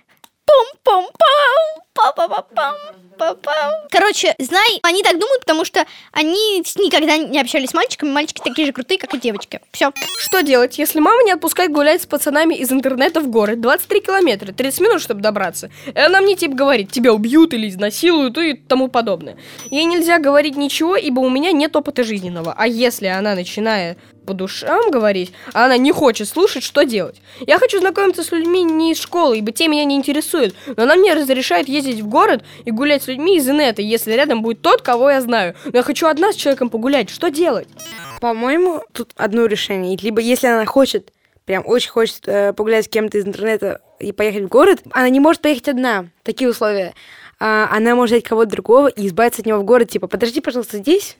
Пум-пум-пам! 0.50 1.82
Па-па-па-пам! 1.94 2.74
Па-пам. 3.18 3.74
Короче, 3.90 4.34
знай, 4.38 4.80
они 4.82 5.02
так 5.02 5.18
думают, 5.18 5.40
потому 5.40 5.64
что 5.64 5.84
они 6.12 6.58
никогда 6.78 7.18
не 7.18 7.38
общались 7.38 7.70
с 7.70 7.74
мальчиками. 7.74 8.10
Мальчики 8.10 8.40
такие 8.42 8.66
же 8.66 8.72
крутые, 8.72 8.98
как 8.98 9.12
и 9.14 9.20
девочки. 9.20 9.60
Все. 9.72 9.92
Что 10.18 10.40
делать, 10.40 10.78
если 10.78 11.00
мама 11.00 11.22
не 11.22 11.32
отпускает 11.32 11.70
гулять 11.70 12.02
с 12.02 12.06
пацанами 12.06 12.54
из 12.54 12.72
интернета 12.72 13.20
в 13.20 13.28
город? 13.28 13.60
23 13.60 14.00
километра, 14.00 14.52
30 14.52 14.80
минут, 14.80 15.02
чтобы 15.02 15.20
добраться. 15.20 15.70
И 15.86 15.98
она 15.98 16.22
мне 16.22 16.34
типа 16.34 16.54
говорит, 16.54 16.90
тебя 16.90 17.12
убьют 17.12 17.52
или 17.52 17.68
изнасилуют 17.68 18.38
и 18.38 18.54
тому 18.54 18.88
подобное. 18.88 19.36
Ей 19.70 19.84
нельзя 19.84 20.18
говорить 20.18 20.56
ничего, 20.56 20.96
ибо 20.96 21.20
у 21.20 21.28
меня 21.28 21.52
нет 21.52 21.76
опыта 21.76 22.04
жизненного. 22.04 22.54
А 22.56 22.66
если 22.66 23.06
она 23.06 23.34
начинает 23.34 23.98
по 24.30 24.34
душам 24.34 24.92
говорить, 24.92 25.32
а 25.52 25.64
она 25.64 25.76
не 25.76 25.90
хочет 25.90 26.28
слушать, 26.28 26.62
что 26.62 26.84
делать? 26.84 27.20
Я 27.40 27.58
хочу 27.58 27.80
знакомиться 27.80 28.22
с 28.22 28.30
людьми 28.30 28.62
не 28.62 28.92
из 28.92 29.00
школы, 29.00 29.36
ибо 29.36 29.50
те 29.50 29.66
меня 29.66 29.84
не 29.84 29.96
интересуют. 29.96 30.54
Но 30.76 30.84
она 30.84 30.94
мне 30.94 31.14
разрешает 31.14 31.68
ездить 31.68 32.00
в 32.00 32.06
город 32.06 32.44
и 32.64 32.70
гулять 32.70 33.02
с 33.02 33.08
людьми 33.08 33.38
из 33.38 33.48
инета, 33.48 33.82
если 33.82 34.12
рядом 34.12 34.42
будет 34.42 34.62
тот, 34.62 34.82
кого 34.82 35.10
я 35.10 35.20
знаю. 35.20 35.56
Но 35.64 35.78
я 35.78 35.82
хочу 35.82 36.06
одна 36.06 36.32
с 36.32 36.36
человеком 36.36 36.70
погулять. 36.70 37.10
Что 37.10 37.28
делать? 37.28 37.66
По-моему, 38.20 38.84
тут 38.92 39.10
одно 39.16 39.46
решение. 39.46 39.98
Либо 40.00 40.20
если 40.20 40.46
она 40.46 40.64
хочет, 40.64 41.12
прям 41.44 41.64
очень 41.66 41.90
хочет 41.90 42.28
э, 42.28 42.52
погулять 42.52 42.84
с 42.84 42.88
кем-то 42.88 43.18
из 43.18 43.26
интернета 43.26 43.80
и 43.98 44.12
поехать 44.12 44.44
в 44.44 44.48
город, 44.48 44.80
она 44.92 45.08
не 45.08 45.18
может 45.18 45.42
поехать 45.42 45.70
одна. 45.70 46.06
Такие 46.22 46.48
условия. 46.48 46.94
А, 47.40 47.68
она 47.72 47.96
может 47.96 48.12
взять 48.12 48.28
кого-то 48.28 48.50
другого 48.50 48.86
и 48.86 49.08
избавиться 49.08 49.42
от 49.42 49.46
него 49.46 49.58
в 49.58 49.64
город. 49.64 49.90
Типа, 49.90 50.06
подожди, 50.06 50.40
пожалуйста, 50.40 50.78
здесь, 50.78 51.16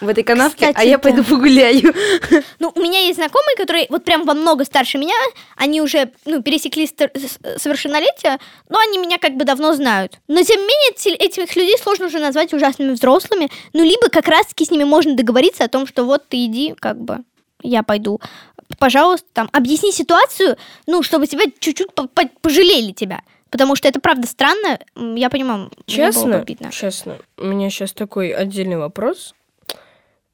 в 0.00 0.08
этой 0.08 0.24
канавке, 0.24 0.66
а 0.66 0.68
Кстати, 0.72 0.86
я 0.88 0.96
да. 0.96 1.02
пойду 1.02 1.24
погуляю. 1.24 1.94
Ну, 2.58 2.72
у 2.74 2.80
меня 2.80 3.00
есть 3.00 3.16
знакомые, 3.16 3.56
которые 3.56 3.86
вот 3.90 4.04
прям 4.04 4.24
во 4.24 4.34
много 4.34 4.64
старше 4.64 4.98
меня, 4.98 5.14
они 5.56 5.80
уже, 5.82 6.10
ну, 6.24 6.42
пересекли 6.42 6.88
совершеннолетие, 7.58 8.38
но 8.68 8.78
они 8.78 8.98
меня 8.98 9.18
как 9.18 9.36
бы 9.36 9.44
давно 9.44 9.74
знают. 9.74 10.18
Но, 10.28 10.42
тем 10.42 10.60
не 10.60 10.66
менее, 10.66 10.90
эти- 10.94 11.08
этих 11.40 11.56
людей 11.56 11.76
сложно 11.78 12.06
уже 12.06 12.18
назвать 12.18 12.52
ужасными 12.52 12.92
взрослыми, 12.92 13.48
ну, 13.72 13.84
либо 13.84 14.08
как 14.08 14.28
раз-таки 14.28 14.64
с 14.64 14.70
ними 14.70 14.84
можно 14.84 15.14
договориться 15.14 15.64
о 15.64 15.68
том, 15.68 15.86
что 15.86 16.04
вот 16.04 16.28
ты 16.28 16.44
иди, 16.46 16.74
как 16.78 16.98
бы, 17.00 17.18
я 17.62 17.82
пойду. 17.82 18.20
Пожалуйста, 18.78 19.26
там, 19.32 19.48
объясни 19.52 19.92
ситуацию, 19.92 20.56
ну, 20.86 21.02
чтобы 21.02 21.26
тебя 21.26 21.44
чуть-чуть 21.58 21.92
по- 21.94 22.08
по- 22.08 22.30
пожалели 22.40 22.92
тебя. 22.92 23.20
Потому 23.50 23.76
что 23.76 23.86
это 23.86 24.00
правда 24.00 24.26
странно. 24.26 24.78
Я 24.96 25.30
понимаю, 25.30 25.70
мне 25.86 26.10
было 26.10 26.38
бы 26.38 26.44
Честно, 26.46 26.70
честно, 26.72 27.18
у 27.38 27.44
меня 27.44 27.70
сейчас 27.70 27.92
такой 27.92 28.30
отдельный 28.30 28.76
вопрос. 28.78 29.34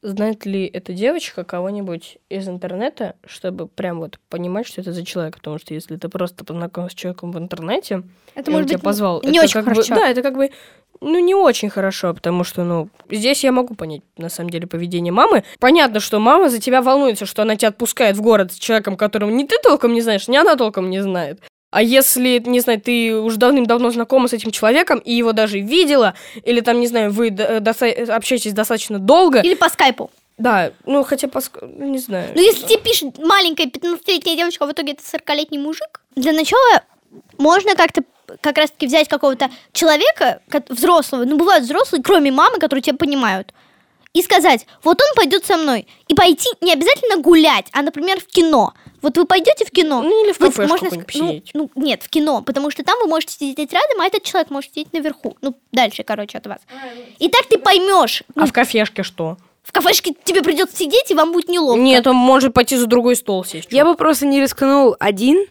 Знает 0.02 0.46
ли 0.46 0.64
эта 0.64 0.94
девочка 0.94 1.44
кого-нибудь 1.44 2.16
из 2.30 2.48
интернета, 2.48 3.16
чтобы 3.26 3.66
прям 3.66 3.98
вот 4.00 4.18
понимать, 4.30 4.66
что 4.66 4.80
это 4.80 4.92
за 4.94 5.04
человек? 5.04 5.36
Потому 5.36 5.58
что 5.58 5.74
если 5.74 5.96
ты 5.96 6.08
просто 6.08 6.42
познакомился 6.42 6.96
с 6.96 6.98
человеком 6.98 7.32
в 7.32 7.38
интернете, 7.38 8.02
Это 8.34 8.50
и 8.50 8.54
он 8.54 8.60
может 8.60 8.68
тебя 8.68 8.78
быть 8.78 8.84
позвал, 8.84 9.20
не 9.22 9.36
это 9.36 9.42
очень 9.44 9.52
как 9.52 9.64
бы- 9.64 9.70
хорошо. 9.72 9.94
да, 9.94 10.08
это 10.08 10.22
как 10.22 10.36
бы 10.36 10.50
ну, 11.02 11.18
не 11.18 11.34
очень 11.34 11.70
хорошо, 11.70 12.12
потому 12.14 12.44
что, 12.44 12.62
ну, 12.62 12.88
здесь 13.10 13.42
я 13.42 13.52
могу 13.52 13.74
понять, 13.74 14.02
на 14.18 14.28
самом 14.28 14.50
деле, 14.50 14.66
поведение 14.66 15.12
мамы. 15.12 15.44
Понятно, 15.58 15.98
что 15.98 16.18
мама 16.18 16.50
за 16.50 16.60
тебя 16.60 16.82
волнуется, 16.82 17.24
что 17.24 17.42
она 17.42 17.56
тебя 17.56 17.68
отпускает 17.68 18.16
в 18.16 18.20
город 18.22 18.52
с 18.52 18.56
человеком, 18.56 18.96
которого 18.98 19.30
ни 19.30 19.44
ты 19.44 19.56
толком 19.62 19.94
не 19.94 20.02
знаешь, 20.02 20.28
ни 20.28 20.36
она 20.36 20.56
толком 20.56 20.90
не 20.90 21.00
знает. 21.00 21.40
А 21.70 21.82
если, 21.82 22.42
не 22.44 22.60
знаю, 22.60 22.80
ты 22.80 23.14
уже 23.14 23.36
давным-давно 23.36 23.90
знакома 23.90 24.26
с 24.28 24.32
этим 24.32 24.50
человеком 24.50 24.98
и 24.98 25.12
его 25.14 25.32
даже 25.32 25.60
видела, 25.60 26.14
или 26.44 26.60
там, 26.60 26.80
не 26.80 26.88
знаю, 26.88 27.12
вы 27.12 27.30
до- 27.30 27.60
доста- 27.60 27.86
общаетесь 28.16 28.52
достаточно 28.52 28.98
долго, 28.98 29.40
Или 29.40 29.54
по 29.54 29.68
скайпу. 29.68 30.10
да, 30.36 30.72
ну, 30.84 31.04
хотя, 31.04 31.28
поск- 31.28 31.64
ну, 31.64 31.86
не 31.86 31.98
знаю. 31.98 32.32
Ну, 32.34 32.40
если 32.42 32.66
тебе 32.66 32.78
пишет 32.80 33.18
маленькая 33.18 33.66
15-летняя 33.66 34.36
девочка, 34.36 34.64
а 34.64 34.66
в 34.66 34.72
итоге 34.72 34.92
это 34.94 35.02
40-летний 35.04 35.58
мужик, 35.58 36.00
для 36.16 36.32
начала 36.32 36.82
можно 37.38 37.76
как-то 37.76 38.02
как 38.40 38.58
раз-таки 38.58 38.86
взять 38.86 39.08
какого-то 39.08 39.48
человека, 39.72 40.40
взрослого, 40.68 41.24
ну, 41.24 41.36
бывают 41.36 41.64
взрослые, 41.64 42.02
кроме 42.02 42.32
мамы, 42.32 42.58
которые 42.58 42.82
тебя 42.82 42.96
понимают, 42.96 43.52
и 44.12 44.22
сказать, 44.22 44.66
вот 44.82 45.00
он 45.00 45.14
пойдет 45.14 45.44
со 45.44 45.56
мной. 45.56 45.86
И 46.08 46.14
пойти 46.14 46.48
не 46.60 46.72
обязательно 46.72 47.16
гулять, 47.18 47.66
а, 47.72 47.82
например, 47.82 48.20
в 48.20 48.26
кино. 48.26 48.74
Вот 49.02 49.16
вы 49.16 49.24
пойдете 49.24 49.64
в 49.64 49.70
кино. 49.70 50.02
Ну, 50.02 50.24
или 50.24 50.32
в 50.32 50.40
вы- 50.40 50.46
кафешку 50.46 50.68
можно 50.68 50.90
ну, 51.14 51.42
ну, 51.54 51.70
нет, 51.76 52.02
в 52.02 52.08
кино, 52.08 52.42
потому 52.42 52.70
что 52.70 52.82
там 52.82 52.98
вы 53.00 53.06
можете 53.06 53.34
сидеть 53.34 53.72
рядом, 53.72 54.00
а 54.00 54.06
этот 54.06 54.24
человек 54.24 54.50
может 54.50 54.70
сидеть 54.70 54.92
наверху. 54.92 55.36
Ну, 55.42 55.56
дальше, 55.72 56.02
короче, 56.02 56.38
от 56.38 56.46
вас. 56.46 56.58
И 57.18 57.28
так 57.28 57.46
ты 57.46 57.58
поймешь. 57.58 58.24
А 58.34 58.46
в 58.46 58.52
кафешке 58.52 59.02
что? 59.02 59.36
В 59.62 59.72
кафешке 59.72 60.14
тебе 60.24 60.42
придется 60.42 60.76
сидеть, 60.76 61.10
и 61.10 61.14
вам 61.14 61.32
будет 61.32 61.48
неловко. 61.48 61.80
Нет, 61.80 62.06
он 62.06 62.16
может 62.16 62.52
пойти 62.52 62.76
за 62.76 62.86
другой 62.86 63.14
стол 63.14 63.44
сесть. 63.44 63.68
Я 63.70 63.84
бы 63.84 63.94
просто 63.94 64.26
не 64.26 64.40
рискнул 64.40 64.96
один. 64.98 65.46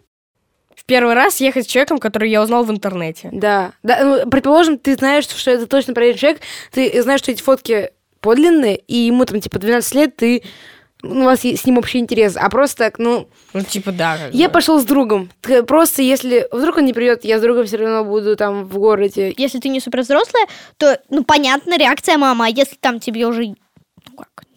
в 0.75 0.83
первый 0.85 1.13
раз 1.13 1.39
ехать 1.39 1.65
с 1.65 1.67
человеком, 1.67 1.99
который 1.99 2.29
я 2.29 2.41
узнал 2.41 2.63
в 2.65 2.71
интернете. 2.71 3.29
Да. 3.31 3.71
да 3.83 4.03
ну, 4.03 4.29
предположим, 4.29 4.77
ты 4.77 4.95
знаешь, 4.95 5.27
что 5.27 5.51
это 5.51 5.67
точно 5.67 5.93
проверенный 5.93 6.19
человек, 6.19 6.41
ты 6.71 7.01
знаешь, 7.01 7.19
что 7.21 7.31
эти 7.31 7.41
фотки 7.41 7.91
подлинные, 8.21 8.77
и 8.77 8.95
ему 8.97 9.25
там 9.25 9.39
типа 9.41 9.59
12 9.59 9.95
лет, 9.95 10.15
ты 10.15 10.43
у 11.01 11.23
вас 11.23 11.45
есть 11.45 11.63
с 11.63 11.65
ним 11.65 11.77
общий 11.77 11.97
интерес, 11.99 12.35
а 12.35 12.49
просто 12.49 12.77
так, 12.77 12.99
ну, 12.99 13.29
Ну, 13.53 13.61
типа, 13.61 13.93
да. 13.93 14.17
как 14.17 14.33
я 14.33 14.47
бы. 14.49 14.53
пошел 14.55 14.81
с 14.81 14.83
другом. 14.83 15.29
Просто 15.65 16.01
если 16.01 16.45
вдруг 16.51 16.75
он 16.77 16.85
не 16.85 16.91
придет, 16.93 17.23
я 17.23 17.39
с 17.39 17.41
другом 17.41 17.65
все 17.65 17.77
равно 17.77 18.03
буду 18.03 18.35
там 18.35 18.65
в 18.65 18.77
городе. 18.77 19.33
если 19.37 19.59
ты 19.59 19.69
не 19.69 19.79
супер 19.79 20.01
взрослая, 20.01 20.45
то, 20.77 20.99
ну, 21.09 21.23
понятно, 21.23 21.77
реакция 21.77 22.17
мамы. 22.17 22.47
А 22.47 22.49
если 22.49 22.75
там 22.75 22.99
тебе 22.99 23.25
уже, 23.27 23.53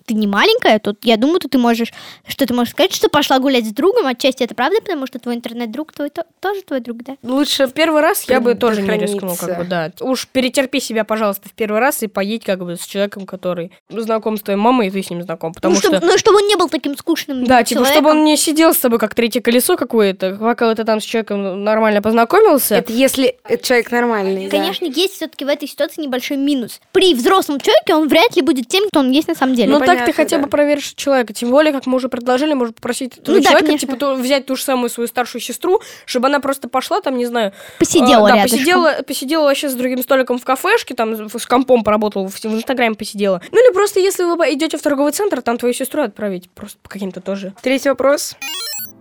ты 0.04 0.14
не 0.14 0.26
маленькая, 0.26 0.78
то 0.78 0.94
я 1.02 1.16
думаю, 1.16 1.40
то 1.40 1.48
ты 1.48 1.58
можешь, 1.58 1.92
что 2.26 2.46
ты 2.46 2.54
можешь 2.54 2.72
сказать, 2.72 2.92
что 2.94 3.08
пошла 3.08 3.38
гулять 3.38 3.66
с 3.66 3.72
другом. 3.72 4.06
Отчасти 4.06 4.42
это 4.42 4.54
правда, 4.54 4.80
потому 4.80 5.06
что 5.06 5.18
твой 5.18 5.36
интернет-друг 5.36 5.92
твой 5.92 6.10
то- 6.10 6.26
тоже 6.40 6.62
твой 6.62 6.80
друг, 6.80 7.02
да? 7.02 7.16
Лучше 7.22 7.66
В 7.66 7.72
первый 7.72 8.02
раз 8.02 8.24
я 8.28 8.40
бы 8.40 8.54
тоже 8.54 8.82
не 8.82 8.98
рискнул, 8.98 9.36
как 9.36 9.58
бы, 9.58 9.64
да. 9.64 9.92
Уж 10.00 10.28
перетерпи 10.28 10.80
себя, 10.80 11.04
пожалуйста, 11.04 11.48
в 11.48 11.52
первый 11.52 11.80
раз 11.80 12.02
и 12.02 12.06
поедь 12.06 12.44
как 12.44 12.64
бы 12.64 12.76
с 12.76 12.86
человеком, 12.86 13.26
который 13.26 13.72
знаком 13.88 14.36
с 14.36 14.42
твоей 14.42 14.58
мамой, 14.58 14.88
и 14.88 14.90
ты 14.90 15.02
с 15.02 15.10
ним 15.10 15.22
знаком. 15.22 15.52
Потому 15.52 15.74
ну, 15.74 15.80
что... 15.80 15.88
чтобы, 15.88 16.06
ну, 16.06 16.18
чтобы 16.18 16.36
он 16.38 16.46
не 16.46 16.56
был 16.56 16.68
таким 16.68 16.96
скучным 16.96 17.44
Да, 17.44 17.62
типа, 17.62 17.84
чтобы 17.84 18.10
он 18.10 18.24
не 18.24 18.36
сидел 18.36 18.74
с 18.74 18.78
тобой 18.78 18.98
как 18.98 19.14
третье 19.14 19.40
колесо 19.40 19.76
какое-то, 19.76 20.36
пока 20.40 20.74
ты 20.74 20.84
там 20.84 21.00
с 21.00 21.04
человеком 21.04 21.64
нормально 21.64 22.02
познакомился. 22.02 22.76
Это 22.76 22.92
если 22.92 23.36
этот 23.44 23.66
человек 23.66 23.90
нормальный. 23.90 24.48
да. 24.48 24.56
Конечно, 24.56 24.84
есть 24.84 25.14
все-таки 25.14 25.44
в 25.44 25.48
этой 25.48 25.68
ситуации 25.68 26.02
небольшой 26.02 26.36
минус. 26.36 26.80
При 26.92 27.14
взрослом 27.14 27.60
человеке 27.60 27.94
он 27.94 28.08
вряд 28.08 28.36
ли 28.36 28.42
будет 28.42 28.68
тем, 28.68 28.88
кто 28.88 29.00
он 29.00 29.10
есть 29.10 29.28
на 29.28 29.34
самом 29.34 29.54
деле. 29.54 29.72
Ну, 29.72 29.80
так 29.96 30.06
ты 30.06 30.12
хотя 30.12 30.38
бы 30.38 30.48
проверишь 30.48 30.92
человека. 30.94 31.32
Тем 31.32 31.50
более, 31.50 31.72
как 31.72 31.86
мы 31.86 31.96
уже 31.96 32.08
предложили, 32.08 32.54
можно 32.54 32.72
попросить 32.72 33.18
этого 33.18 33.36
Ну 33.36 33.40
да, 33.40 33.48
человека, 33.48 33.66
конечно. 33.66 33.86
типа, 33.88 33.98
то- 33.98 34.14
взять 34.14 34.46
ту 34.46 34.56
же 34.56 34.62
самую 34.62 34.90
свою 34.90 35.08
старшую 35.08 35.40
сестру, 35.40 35.80
чтобы 36.06 36.28
она 36.28 36.40
просто 36.40 36.68
пошла 36.68 37.00
там, 37.00 37.16
не 37.16 37.26
знаю, 37.26 37.52
Посидела 37.78 38.28
а, 38.28 38.36
да, 38.36 38.42
посидела, 38.42 39.02
посидела 39.06 39.44
вообще 39.44 39.68
с 39.68 39.74
другим 39.74 40.02
столиком 40.02 40.38
в 40.38 40.44
кафешке, 40.44 40.94
там 40.94 41.28
с 41.28 41.46
компом 41.46 41.84
поработала, 41.84 42.28
в, 42.28 42.34
в 42.34 42.44
Инстаграме 42.44 42.94
посидела. 42.94 43.40
Ну 43.50 43.64
или 43.64 43.72
просто, 43.72 44.00
если 44.00 44.24
вы 44.24 44.52
идете 44.52 44.76
в 44.76 44.82
торговый 44.82 45.12
центр, 45.12 45.42
там 45.42 45.58
твою 45.58 45.74
сестру 45.74 46.02
отправить 46.02 46.50
просто 46.50 46.78
по 46.82 46.88
каким-то 46.88 47.20
тоже. 47.20 47.52
Третий 47.62 47.88
вопрос. 47.88 48.36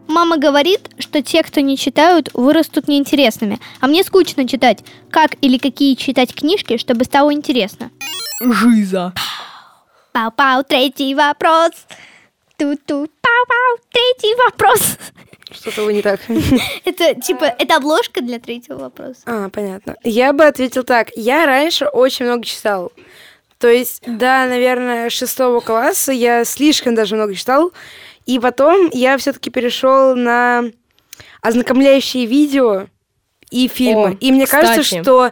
Мама 0.07 0.37
говорит, 0.37 0.89
что 0.99 1.21
те, 1.21 1.41
кто 1.43 1.61
не 1.61 1.77
читают, 1.77 2.29
вырастут 2.33 2.87
неинтересными. 2.87 3.59
А 3.79 3.87
мне 3.87 4.03
скучно 4.03 4.47
читать. 4.47 4.79
Как 5.09 5.35
или 5.41 5.57
какие 5.57 5.95
читать 5.95 6.33
книжки, 6.35 6.77
чтобы 6.77 7.05
стало 7.05 7.31
интересно? 7.33 7.91
Жиза. 8.41 9.13
Пау-пау, 10.13 10.63
третий 10.63 11.15
вопрос. 11.15 11.71
Ту-ту, 12.57 13.05
пау-пау, 13.05 13.79
третий 13.91 14.35
вопрос. 14.45 14.97
Что-то 15.51 15.83
вы 15.83 15.93
не 15.93 16.01
так. 16.01 16.19
Это 16.85 17.15
типа, 17.19 17.43
это 17.43 17.75
обложка 17.75 18.21
для 18.21 18.39
третьего 18.39 18.77
вопроса. 18.77 19.21
А, 19.25 19.49
понятно. 19.49 19.95
Я 20.03 20.31
бы 20.33 20.45
ответил 20.45 20.83
так. 20.83 21.09
Я 21.15 21.45
раньше 21.45 21.85
очень 21.85 22.25
много 22.25 22.45
читал. 22.45 22.91
То 23.57 23.67
есть, 23.67 24.01
да, 24.05 24.47
наверное, 24.47 25.09
шестого 25.09 25.59
класса 25.59 26.11
я 26.11 26.45
слишком 26.45 26.95
даже 26.95 27.15
много 27.15 27.35
читал. 27.35 27.71
И 28.25 28.39
потом 28.39 28.89
я 28.91 29.17
все-таки 29.17 29.49
перешел 29.49 30.15
на 30.15 30.63
ознакомляющие 31.41 32.25
видео 32.25 32.87
и 33.49 33.67
фильмы. 33.67 34.11
О, 34.11 34.17
и 34.19 34.31
мне 34.31 34.47
кажется, 34.47 34.81
кстати. 34.81 35.01
что 35.01 35.31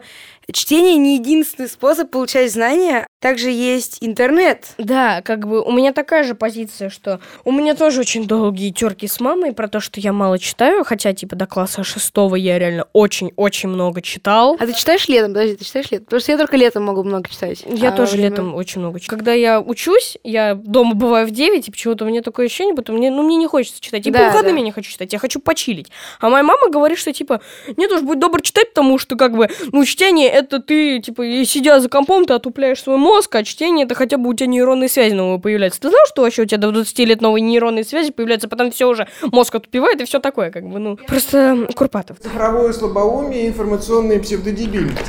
чтение 0.52 0.96
не 0.98 1.16
единственный 1.16 1.70
способ 1.70 2.12
получать 2.12 2.52
знания. 2.52 3.08
Также 3.20 3.50
есть 3.52 3.98
интернет. 4.00 4.68
Да, 4.78 5.22
как 5.22 5.46
бы 5.46 5.62
у 5.62 5.72
меня 5.74 5.92
такая 5.92 6.24
же 6.24 6.36
позиция, 6.36 6.90
что 6.90 7.20
у 7.44 7.52
меня 7.52 7.76
тоже 7.76 8.00
очень 8.00 8.26
долгие 8.26 8.72
терки 8.72 9.08
с 9.08 9.20
мамой 9.20 9.52
про 9.52 9.68
то, 9.68 9.82
что 9.82 10.00
я 10.00 10.14
мало 10.14 10.40
читаю, 10.40 10.86
хотя 10.86 11.12
типа 11.14 11.36
до 11.36 11.46
класса 11.46 11.84
шестого 11.84 12.36
я 12.38 12.58
реально 12.58 12.86
очень-очень 12.94 13.68
много 13.68 14.02
читал. 14.02 14.56
А 14.58 14.66
ты 14.66 14.74
читаешь 14.74 15.10
летом? 15.10 15.34
Подожди, 15.34 15.58
ты 15.58 15.66
читаешь 15.66 15.92
летом? 15.92 16.06
Потому 16.06 16.22
что 16.22 16.32
я 16.32 16.38
только 16.38 16.56
летом 16.56 16.84
могу 16.86 17.04
много 17.04 17.30
читать. 17.30 17.64
Я 17.68 17.90
А 17.90 17.92
тоже 17.92 18.14
время- 18.14 18.30
летом 18.30 18.56
очень 18.56 18.80
много 18.80 19.02
читаю. 19.02 19.18
Когда 19.20 19.34
я 19.34 19.60
учусь, 19.60 20.18
я 20.24 20.56
дома 20.56 20.96
бываю 20.96 21.28
в 21.28 21.32
9, 21.32 21.68
и 21.68 21.72
почему-то 21.72 22.06
у 22.06 22.08
меня 22.08 22.22
такое 22.22 22.46
ощущение, 22.46 22.74
будто 22.74 22.94
мне, 22.94 23.12
ну, 23.12 23.24
мне 23.24 23.36
не 23.36 23.48
хочется 23.48 23.82
читать. 23.82 24.08
И 24.08 24.12
Да, 24.12 24.20
по 24.20 24.26
выходным 24.28 24.54
да. 24.54 24.60
я 24.60 24.64
не 24.66 24.72
хочу 24.72 24.90
читать, 24.92 25.12
я 25.12 25.20
хочу 25.20 25.42
почилить. 25.42 25.88
А 26.22 26.30
моя 26.30 26.44
мама 26.44 26.70
говорит, 26.70 26.98
что, 26.98 27.12
типа, 27.12 27.42
нет 27.76 27.92
уж, 27.92 28.02
будь 28.02 28.20
добр 28.20 28.42
читать, 28.42 28.70
потому 28.70 28.98
что, 28.98 29.18
как 29.18 29.36
бы, 29.36 29.50
ну, 29.74 29.84
чтение, 29.84 30.30
это 30.30 30.60
ты, 30.62 31.00
типа, 31.02 31.26
сидя 31.46 31.82
за 31.82 31.90
компом, 31.90 32.26
ты 32.26 32.34
отупляешь 32.34 32.82
свой 32.82 32.96
мозг, 32.96 33.09
а 33.18 33.44
чтение, 33.44 33.86
это 33.86 33.96
хотя 33.96 34.18
бы 34.18 34.30
у 34.30 34.34
тебя 34.34 34.48
нейронные 34.48 34.90
связи 34.90 35.14
новые 35.14 35.40
появляются. 35.40 35.82
Ты 35.82 35.90
знал, 35.90 36.02
что 36.08 36.22
вообще 36.22 36.44
у 36.44 36.46
тебя 36.46 36.58
до 36.60 36.72
20 36.72 37.00
лет 37.00 37.22
новые 37.22 37.42
нейронные 37.42 37.84
связи 37.84 38.12
появляются, 38.12 38.48
потом 38.48 38.72
все 38.72 38.86
уже 38.88 39.08
мозг 39.24 39.56
отупевает 39.56 40.00
и 40.02 40.06
все 40.06 40.20
такое, 40.20 40.52
как 40.52 40.68
бы, 40.68 40.80
ну, 40.80 40.96
просто 40.98 41.68
Курпатов. 41.76 42.20
Цифровое 42.20 42.72
слабоумие 42.74 43.46
и 43.46 43.48
информационная 43.48 44.20
псевдодебильность. 44.20 45.00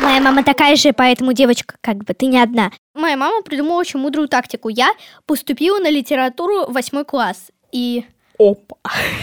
Моя 0.00 0.20
мама 0.20 0.42
такая 0.42 0.74
же, 0.76 0.92
поэтому, 0.92 1.32
девочка, 1.32 1.76
как 1.80 1.98
бы 1.98 2.12
ты 2.14 2.26
не 2.26 2.40
одна. 2.40 2.72
Моя 2.94 3.16
мама 3.16 3.42
придумала 3.42 3.78
очень 3.78 4.00
мудрую 4.00 4.28
тактику. 4.28 4.68
Я 4.68 4.92
поступила 5.26 5.78
на 5.78 5.90
литературу 5.90 6.66
восьмой 6.68 7.04
класс. 7.04 7.50
И 7.70 8.04
Опа. 8.38 8.76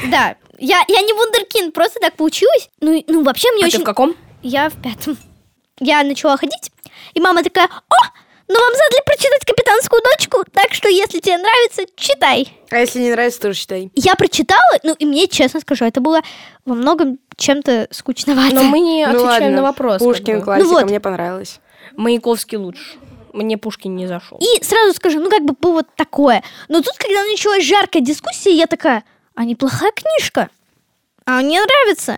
да, 0.09 0.35
я, 0.57 0.81
я 0.87 1.01
не 1.01 1.13
вундеркинд, 1.13 1.73
просто 1.73 1.99
так 1.99 2.15
получилось. 2.15 2.69
Ну, 2.79 2.93
и- 2.93 3.03
ну 3.07 3.23
вообще 3.23 3.51
мне 3.51 3.63
А 3.63 3.67
очень... 3.67 3.79
ты 3.79 3.83
в 3.83 3.85
каком? 3.85 4.15
Я 4.41 4.69
в 4.69 4.81
пятом. 4.81 5.17
Я 5.81 6.03
начала 6.03 6.37
ходить, 6.37 6.71
и 7.13 7.19
мама 7.21 7.43
такая, 7.43 7.65
о, 7.65 7.95
ну 8.47 8.55
вам 8.59 8.73
задали 8.73 9.03
прочитать 9.05 9.45
«Капитанскую 9.45 10.01
дочку», 10.01 10.43
так 10.51 10.73
что 10.73 10.89
если 10.89 11.19
тебе 11.19 11.37
нравится, 11.37 11.83
читай. 11.95 12.51
А 12.71 12.79
если 12.79 12.99
не 12.99 13.11
нравится, 13.11 13.41
тоже 13.41 13.59
читай. 13.59 13.91
Я 13.95 14.15
прочитала, 14.15 14.59
ну 14.83 14.93
и 14.97 15.05
мне, 15.05 15.27
честно 15.27 15.59
скажу, 15.59 15.85
это 15.85 16.01
было 16.01 16.21
во 16.65 16.73
многом 16.75 17.19
чем-то 17.37 17.87
скучновато. 17.91 18.55
Но 18.55 18.63
мы 18.63 18.79
не 18.79 19.05
Ну 19.05 19.11
отвечаем 19.11 19.43
ладно. 19.43 19.51
на 19.57 19.61
вопрос. 19.63 19.93
как 19.93 20.01
Пушкин 20.01 20.39
бы. 20.39 20.45
классика, 20.45 20.67
Ну 20.67 20.73
вот. 20.73 20.85
мне 20.85 20.99
понравилось. 20.99 21.59
Маяковский 21.95 22.57
лучше. 22.57 22.97
Мне 23.33 23.57
Пушкин 23.59 23.95
не 23.95 24.07
зашел. 24.07 24.39
И 24.39 24.63
сразу 24.63 24.93
скажу, 24.95 25.19
ну 25.19 25.29
как 25.29 25.43
бы 25.43 25.53
было 25.53 25.73
вот 25.73 25.87
такое. 25.95 26.43
Но 26.67 26.81
тут, 26.81 26.93
когда 26.97 27.23
началась 27.25 27.63
жаркая 27.63 28.01
дискуссия, 28.01 28.51
я 28.55 28.65
такая, 28.65 29.03
а 29.35 29.45
неплохая 29.45 29.91
книжка. 29.91 30.49
А 31.25 31.41
мне 31.41 31.61
нравится. 31.61 32.17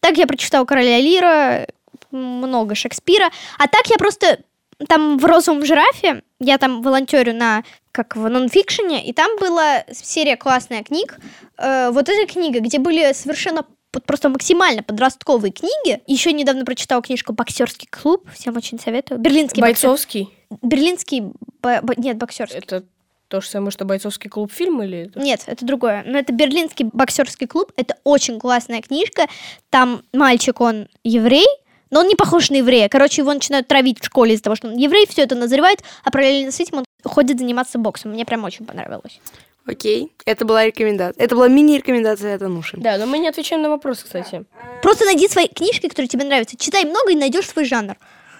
Так 0.00 0.18
я 0.18 0.26
прочитала 0.26 0.66
«Короля 0.66 1.00
Лира», 1.00 1.66
много 2.14 2.74
Шекспира. 2.74 3.30
А 3.58 3.68
так 3.68 3.86
я 3.88 3.96
просто 3.98 4.40
там 4.88 5.18
в 5.18 5.24
«Розовом 5.24 5.64
жирафе», 5.64 6.22
я 6.40 6.58
там 6.58 6.82
волонтерю 6.82 7.34
на 7.34 7.62
как 7.92 8.16
в 8.16 8.28
нонфикшене, 8.28 9.06
и 9.06 9.12
там 9.12 9.36
была 9.38 9.84
серия 9.92 10.36
классная 10.36 10.82
книг. 10.82 11.16
Э, 11.58 11.90
вот 11.90 12.08
эта 12.08 12.26
книга, 12.32 12.58
где 12.60 12.78
были 12.80 13.12
совершенно 13.12 13.64
просто 14.06 14.28
максимально 14.28 14.82
подростковые 14.82 15.52
книги. 15.52 16.00
Еще 16.08 16.32
недавно 16.32 16.64
прочитала 16.64 17.00
книжку 17.02 17.32
«Боксерский 17.32 17.86
клуб». 17.88 18.28
Всем 18.34 18.56
очень 18.56 18.80
советую. 18.80 19.20
Берлинский 19.20 19.60
боксер- 19.62 19.66
Бойцовский. 19.90 20.28
Берлинский... 20.62 21.20
бо- 21.62 21.80
бо- 21.82 21.94
нет, 21.96 22.16
боксерский. 22.16 22.58
Это 22.58 22.82
То 23.28 23.40
же 23.40 23.48
самое, 23.48 23.70
что 23.70 23.84
бойцовский 23.84 24.28
клуб 24.28 24.50
фильм 24.52 24.82
или... 24.82 25.06
это- 25.06 25.20
Нет, 25.20 25.44
это 25.46 25.64
другое. 25.64 26.02
Но 26.04 26.18
это 26.18 26.32
Берлинский 26.32 26.86
боксерский 26.92 27.46
клуб. 27.46 27.70
Это 27.76 27.96
очень 28.02 28.40
классная 28.40 28.82
книжка. 28.82 29.28
Там 29.70 30.02
мальчик, 30.12 30.60
он 30.60 30.88
еврей, 31.04 31.46
но 31.94 32.00
он 32.00 32.08
не 32.08 32.16
похож 32.16 32.50
на 32.50 32.56
еврея. 32.56 32.88
Короче, 32.88 33.22
его 33.22 33.32
начинают 33.32 33.68
травить 33.68 34.00
в 34.00 34.06
школе 34.06 34.34
из-за 34.34 34.42
того, 34.42 34.56
что 34.56 34.66
он 34.66 34.76
еврей, 34.76 35.06
все 35.08 35.22
это 35.22 35.36
назревает, 35.36 35.78
а 36.02 36.10
параллельно 36.10 36.50
с 36.50 36.58
этим 36.58 36.78
он 36.78 36.84
ходит 37.04 37.38
заниматься 37.38 37.78
боксом. 37.78 38.10
Мне 38.10 38.24
прям 38.24 38.42
очень 38.42 38.66
понравилось. 38.66 39.20
Окей, 39.64 40.12
это 40.26 40.44
была 40.44 40.66
рекомендация. 40.66 41.24
Это 41.24 41.36
была 41.36 41.46
мини-рекомендация 41.46 42.34
от 42.34 42.42
Ануши. 42.42 42.76
Да, 42.78 42.98
но 42.98 43.06
мы 43.06 43.18
не 43.18 43.28
отвечаем 43.28 43.62
на 43.62 43.70
вопрос, 43.70 44.02
кстати. 44.02 44.44
Просто 44.82 45.04
найди 45.04 45.28
свои 45.28 45.46
книжки, 45.46 45.88
которые 45.88 46.08
тебе 46.08 46.24
нравятся. 46.24 46.56
Читай 46.56 46.84
много 46.84 47.12
и 47.12 47.16
найдешь 47.16 47.48
свой 47.48 47.64
жанр. 47.64 47.94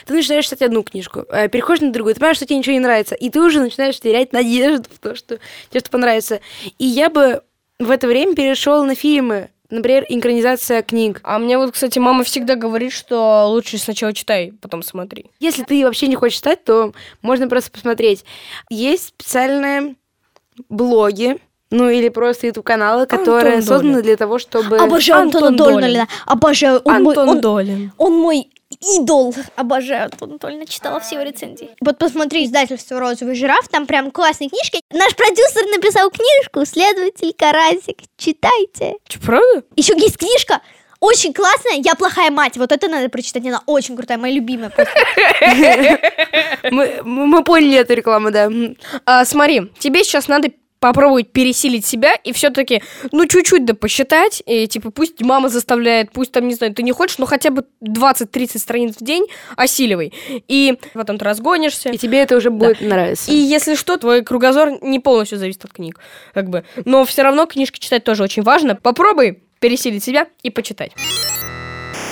Ты 0.05 0.15
начинаешь 0.15 0.47
читать 0.47 0.63
одну 0.63 0.83
книжку, 0.83 1.25
э, 1.31 1.49
переходишь 1.49 1.81
на 1.81 1.93
другую, 1.93 2.13
ты 2.15 2.21
понимаешь, 2.21 2.37
что 2.37 2.45
тебе 2.45 2.59
ничего 2.59 2.75
не 2.75 2.81
нравится, 2.81 3.15
и 3.15 3.31
ты 3.31 3.41
уже 3.41 3.61
начинаешь 3.61 3.99
терять 3.99 4.35
надежду 4.35 4.87
в 4.93 4.99
то, 4.99 5.15
что 5.15 5.39
тебе 5.71 5.81
что 5.81 5.91
понравится. 5.91 6.41
И 6.79 6.85
я 6.85 7.09
бы 7.09 7.41
в 7.79 7.91
это 7.91 8.07
время 8.07 8.35
перешел 8.35 8.85
на 8.85 8.95
фильмы, 8.95 9.49
например, 9.75 10.05
инкранизация 10.09 10.83
книг. 10.83 11.21
А 11.25 11.39
мне 11.39 11.59
вот, 11.59 11.73
кстати, 11.73 11.99
мама 11.99 12.25
всегда 12.25 12.55
говорит, 12.55 12.93
что 12.93 13.47
лучше 13.49 13.79
сначала 13.79 14.13
читай, 14.13 14.53
потом 14.61 14.83
смотри. 14.83 15.27
Если 15.41 15.65
ты 15.65 15.85
вообще 15.85 16.07
не 16.07 16.17
хочешь 16.17 16.39
читать, 16.39 16.65
то 16.65 16.93
можно 17.23 17.49
просто 17.49 17.71
посмотреть. 17.71 18.25
Есть 18.71 19.09
специальные 19.09 19.97
блоги, 20.69 21.39
ну 21.75 21.91
или 21.91 22.09
просто 22.09 22.47
YouTube-каналы, 22.47 23.07
которые 23.07 23.57
Антон 23.57 23.63
созданы 23.63 23.93
Долин. 23.95 24.03
для 24.05 24.17
того, 24.17 24.39
чтобы... 24.39 24.79
Обожаю 24.79 25.23
Антон 25.23 25.45
Антона 25.45 25.71
Долин. 25.73 25.81
Дольна. 25.81 26.09
Обожаю. 26.27 26.81
Он 26.85 27.03
мой, 27.03 27.15
Антон 27.15 27.29
он- 27.29 27.41
Долин. 27.41 27.93
он 27.99 28.13
мой 28.15 28.49
идол. 28.97 29.35
Обожаю 29.57 30.05
Антона 30.05 30.39
Дольна. 30.39 30.67
Читала 30.67 31.01
все 31.01 31.17
его 31.17 31.25
рецензии. 31.25 31.71
Вот 31.81 31.99
посмотри 31.99 32.45
издательство 32.45 33.01
«Розовый 33.01 33.35
жираф». 33.35 33.69
Там 33.69 33.87
прям 33.87 34.11
классные 34.11 34.51
книжки. 34.51 34.81
Наш 34.93 35.17
продюсер 35.17 35.67
написал 35.75 36.11
книжку 36.11 36.65
«Следователь 36.65 37.35
Карасик». 37.37 37.99
Читайте. 38.17 38.95
Че, 39.09 39.19
правда? 39.19 39.65
Еще 39.77 39.95
есть 39.99 40.19
книжка 40.19 40.61
очень 41.01 41.35
классная 41.35 41.81
«Я 41.85 41.97
плохая 41.97 42.31
мать». 42.31 42.57
Вот 42.57 42.73
это 42.73 42.89
надо 42.89 43.09
прочитать. 43.11 43.45
Она 43.47 43.63
очень 43.67 43.95
крутая, 43.97 44.17
моя 44.17 44.35
любимая. 44.35 44.73
мы 46.71 47.45
поняли 47.45 47.79
эту 47.79 47.93
рекламу, 47.95 48.31
да. 48.31 48.51
А, 49.05 49.25
смотри, 49.27 49.71
тебе 49.79 50.03
сейчас 50.03 50.29
надо 50.29 50.49
попробовать 50.85 51.33
пересилить 51.33 51.87
себя 51.87 52.15
и 52.15 52.35
все-таки, 52.35 52.83
ну, 53.11 53.27
чуть-чуть 53.27 53.65
да 53.65 53.73
посчитать, 53.73 54.43
и, 54.45 54.67
типа, 54.67 54.91
пусть 54.91 55.23
мама 55.23 55.49
заставляет, 55.49 56.13
пусть 56.13 56.31
там, 56.31 56.47
не 56.47 56.55
знаю, 56.55 56.75
ты 56.75 56.83
не 56.83 56.93
хочешь, 56.93 57.17
но 57.17 57.25
хотя 57.25 57.49
бы 57.49 57.65
20-30 57.83 58.59
страниц 58.59 58.97
в 59.01 59.03
день 59.03 59.25
осиливай. 59.57 60.13
И 60.47 60.79
потом 60.93 61.17
ты 61.17 61.25
разгонишься. 61.25 61.89
И 61.89 61.97
тебе 61.97 62.19
это 62.19 62.37
уже 62.37 62.51
будет 62.51 62.83
нравиться. 62.83 63.33
И 63.33 63.35
если 63.35 63.77
что, 63.77 63.97
твой 63.97 64.23
кругозор 64.23 64.73
не 64.83 65.01
полностью 65.01 65.39
зависит 65.39 65.65
от 65.65 65.73
книг, 65.73 66.01
как 66.35 66.51
бы. 66.51 66.65
Но 66.85 67.07
все 67.07 67.23
равно 67.23 67.47
книжки 67.47 67.79
читать 67.79 68.05
тоже 68.05 68.23
очень 68.23 68.43
важно. 68.43 68.77
Попробуй 68.77 69.43
пересилить 69.61 70.05
себя 70.05 70.27
и 70.43 70.51
почитать. 70.51 70.93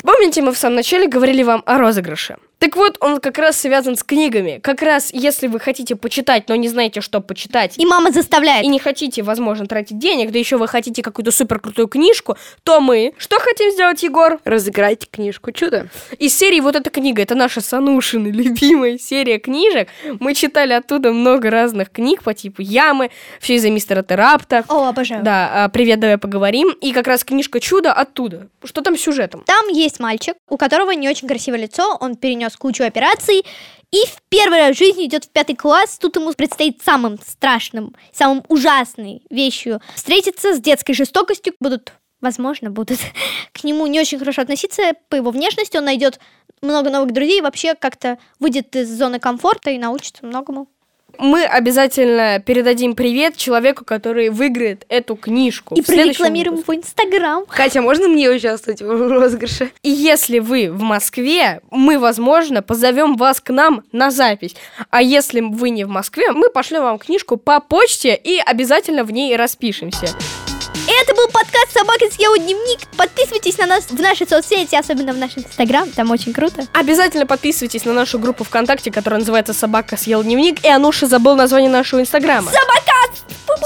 Помните, 0.02 0.40
мы 0.40 0.54
в 0.54 0.56
самом 0.56 0.76
начале 0.76 1.08
говорили 1.08 1.42
вам 1.42 1.62
о 1.66 1.76
розыгрыше? 1.76 2.38
Так 2.62 2.76
вот, 2.76 2.96
он 3.00 3.18
как 3.18 3.38
раз 3.38 3.60
связан 3.60 3.96
с 3.96 4.04
книгами. 4.04 4.60
Как 4.62 4.82
раз, 4.82 5.10
если 5.12 5.48
вы 5.48 5.58
хотите 5.58 5.96
почитать, 5.96 6.48
но 6.48 6.54
не 6.54 6.68
знаете, 6.68 7.00
что 7.00 7.20
почитать, 7.20 7.74
И 7.76 7.84
мама 7.84 8.12
заставляет. 8.12 8.64
и 8.64 8.68
не 8.68 8.78
хотите, 8.78 9.24
возможно, 9.24 9.66
тратить 9.66 9.98
денег, 9.98 10.30
да 10.30 10.38
еще 10.38 10.58
вы 10.58 10.68
хотите 10.68 11.02
какую-то 11.02 11.32
супер 11.32 11.58
крутую 11.58 11.88
книжку, 11.88 12.36
то 12.62 12.80
мы 12.80 13.14
что 13.18 13.40
хотим 13.40 13.72
сделать, 13.72 14.04
Егор? 14.04 14.38
Разыграть 14.44 15.10
книжку 15.10 15.50
«Чудо». 15.50 15.88
Из 16.20 16.38
серии 16.38 16.60
вот 16.60 16.76
эта 16.76 16.88
книга, 16.88 17.22
это 17.22 17.34
наша 17.34 17.60
с 17.60 17.72
Анушиной 17.72 18.30
любимая 18.30 18.96
серия 18.96 19.40
книжек. 19.40 19.88
Мы 20.20 20.32
читали 20.34 20.72
оттуда 20.72 21.10
много 21.10 21.50
разных 21.50 21.90
книг 21.90 22.22
по 22.22 22.32
типу 22.32 22.62
«Ямы», 22.62 23.10
все 23.40 23.56
из-за 23.56 23.70
мистера 23.70 24.04
Терапта. 24.04 24.64
О, 24.68 24.88
обожаю. 24.88 25.24
Да, 25.24 25.64
а, 25.64 25.68
привет, 25.68 25.98
давай 25.98 26.16
поговорим. 26.16 26.70
И 26.80 26.92
как 26.92 27.08
раз 27.08 27.24
книжка 27.24 27.58
«Чудо» 27.58 27.92
оттуда. 27.92 28.46
Что 28.62 28.82
там 28.82 28.96
с 28.96 29.00
сюжетом? 29.00 29.42
Там 29.46 29.66
есть 29.66 29.98
мальчик, 29.98 30.36
у 30.48 30.56
которого 30.56 30.92
не 30.92 31.08
очень 31.08 31.26
красивое 31.26 31.58
лицо, 31.58 31.96
он 31.98 32.14
перенес 32.14 32.51
кучу 32.56 32.84
операций, 32.84 33.44
и 33.90 34.06
в 34.06 34.22
первый 34.30 34.58
раз 34.58 34.74
в 34.74 34.78
жизни 34.78 35.06
идет 35.06 35.24
в 35.24 35.28
пятый 35.28 35.54
класс, 35.54 35.98
тут 35.98 36.16
ему 36.16 36.32
предстоит 36.32 36.82
самым 36.82 37.18
страшным, 37.18 37.94
самым 38.12 38.42
ужасной 38.48 39.22
вещью 39.28 39.80
встретиться 39.94 40.54
с 40.54 40.60
детской 40.60 40.94
жестокостью, 40.94 41.54
будут 41.60 41.92
возможно, 42.22 42.70
будут 42.70 43.00
к 43.52 43.64
нему 43.64 43.86
не 43.86 44.00
очень 44.00 44.18
хорошо 44.18 44.42
относиться 44.42 44.94
по 45.10 45.16
его 45.16 45.30
внешности, 45.30 45.76
он 45.76 45.84
найдет 45.84 46.20
много 46.62 46.88
новых 46.88 47.12
друзей, 47.12 47.38
и 47.38 47.42
вообще 47.42 47.74
как-то 47.74 48.18
выйдет 48.38 48.74
из 48.76 48.88
зоны 48.88 49.18
комфорта 49.18 49.70
и 49.70 49.78
научится 49.78 50.24
многому. 50.24 50.68
Мы 51.18 51.44
обязательно 51.44 52.40
передадим 52.40 52.94
привет 52.94 53.36
человеку, 53.36 53.84
который 53.84 54.30
выиграет 54.30 54.84
эту 54.88 55.16
книжку. 55.16 55.74
И 55.74 55.82
прорекламируем 55.82 56.56
выпуске. 56.56 56.72
его 56.72 56.82
инстаграм. 56.82 57.44
Хотя 57.48 57.82
можно 57.82 58.08
мне 58.08 58.30
участвовать 58.30 58.82
в 58.82 59.08
розыгрыше? 59.08 59.70
И 59.82 59.90
если 59.90 60.38
вы 60.38 60.70
в 60.70 60.82
Москве, 60.82 61.60
мы, 61.70 61.98
возможно, 61.98 62.62
позовем 62.62 63.16
вас 63.16 63.40
к 63.40 63.50
нам 63.50 63.82
на 63.92 64.10
запись. 64.10 64.54
А 64.90 65.02
если 65.02 65.40
вы 65.40 65.70
не 65.70 65.84
в 65.84 65.88
Москве, 65.88 66.32
мы 66.32 66.50
пошлем 66.50 66.82
вам 66.82 66.98
книжку 66.98 67.36
по 67.36 67.60
почте 67.60 68.14
и 68.14 68.38
обязательно 68.38 69.04
в 69.04 69.12
ней 69.12 69.36
распишемся. 69.36 70.08
Это 70.74 71.14
был 71.14 71.26
подкаст 71.28 71.72
«Собака 71.72 72.10
съела 72.10 72.38
дневник». 72.38 72.80
Подписывайтесь 72.96 73.58
на 73.58 73.66
нас 73.66 73.84
в 73.90 74.00
наши 74.00 74.26
соцсети, 74.26 74.74
особенно 74.74 75.12
в 75.12 75.18
наш 75.18 75.36
инстаграм, 75.36 75.88
там 75.90 76.10
очень 76.10 76.32
круто. 76.32 76.66
Обязательно 76.72 77.26
подписывайтесь 77.26 77.84
на 77.84 77.92
нашу 77.92 78.18
группу 78.18 78.44
ВКонтакте, 78.44 78.90
которая 78.90 79.20
называется 79.20 79.52
«Собака 79.52 79.96
съел 79.96 80.22
дневник», 80.22 80.64
и 80.64 80.68
Ануша 80.68 81.06
забыл 81.06 81.36
название 81.36 81.70
нашего 81.70 82.00
инстаграма. 82.00 82.50
Собака! 82.50 82.92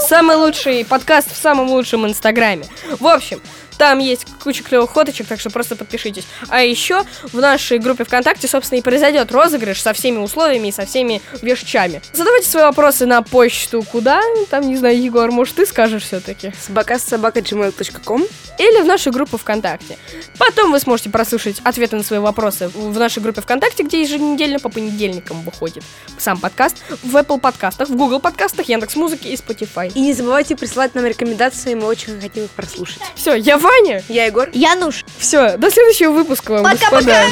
Самый 0.08 0.36
лучший 0.36 0.84
подкаст 0.84 1.32
в 1.32 1.36
самом 1.36 1.70
лучшем 1.70 2.06
инстаграме. 2.06 2.66
В 2.98 3.06
общем, 3.06 3.40
там 3.78 3.98
есть 3.98 4.26
куча 4.42 4.62
клевых 4.62 4.92
фоточек, 4.92 5.26
так 5.26 5.40
что 5.40 5.50
просто 5.50 5.76
подпишитесь. 5.76 6.24
А 6.48 6.62
еще 6.62 7.02
в 7.32 7.40
нашей 7.40 7.78
группе 7.78 8.04
ВКонтакте, 8.04 8.48
собственно, 8.48 8.78
и 8.78 8.82
произойдет 8.82 9.30
розыгрыш 9.32 9.80
со 9.82 9.92
всеми 9.92 10.18
условиями 10.18 10.68
и 10.68 10.72
со 10.72 10.86
всеми 10.86 11.20
вещами. 11.42 12.02
Задавайте 12.12 12.48
свои 12.48 12.64
вопросы 12.64 13.06
на 13.06 13.22
почту 13.22 13.82
куда? 13.82 14.20
Там, 14.50 14.68
не 14.68 14.76
знаю, 14.76 15.00
Егор, 15.00 15.30
может, 15.30 15.56
ты 15.56 15.66
скажешь 15.66 16.04
все-таки? 16.04 16.52
Собака 16.60 16.98
собака 16.98 17.40
gmail.com. 17.40 18.24
Или 18.58 18.82
в 18.82 18.86
нашу 18.86 19.12
группу 19.12 19.36
ВКонтакте. 19.36 19.98
Потом 20.38 20.72
вы 20.72 20.80
сможете 20.80 21.10
прослушать 21.10 21.60
ответы 21.62 21.96
на 21.96 22.02
свои 22.02 22.18
вопросы 22.18 22.68
в 22.68 22.98
нашей 22.98 23.22
группе 23.22 23.42
ВКонтакте, 23.42 23.82
где 23.82 24.00
еженедельно 24.00 24.58
по 24.58 24.70
понедельникам 24.70 25.42
выходит 25.42 25.84
сам 26.18 26.38
подкаст, 26.38 26.76
в 27.02 27.14
Apple 27.16 27.38
подкастах, 27.38 27.88
в 27.88 27.96
Google 27.96 28.20
подкастах, 28.20 28.68
Яндекс 28.68 28.96
Музыки 28.96 29.28
и 29.28 29.34
Spotify. 29.34 29.92
И 29.94 30.00
не 30.00 30.14
забывайте 30.14 30.56
присылать 30.56 30.94
нам 30.94 31.04
рекомендации, 31.04 31.74
мы 31.74 31.86
очень 31.86 32.18
хотим 32.18 32.44
их 32.44 32.50
прослушать. 32.50 33.00
Все, 33.14 33.34
я 33.34 33.58
Ваня. 33.66 34.02
Я 34.08 34.26
Егор. 34.26 34.48
Януш, 34.52 35.04
Все, 35.18 35.56
до 35.56 35.70
следующего 35.70 36.12
выпуска, 36.12 36.52
вам, 36.52 36.64
Пока-пока. 36.64 37.24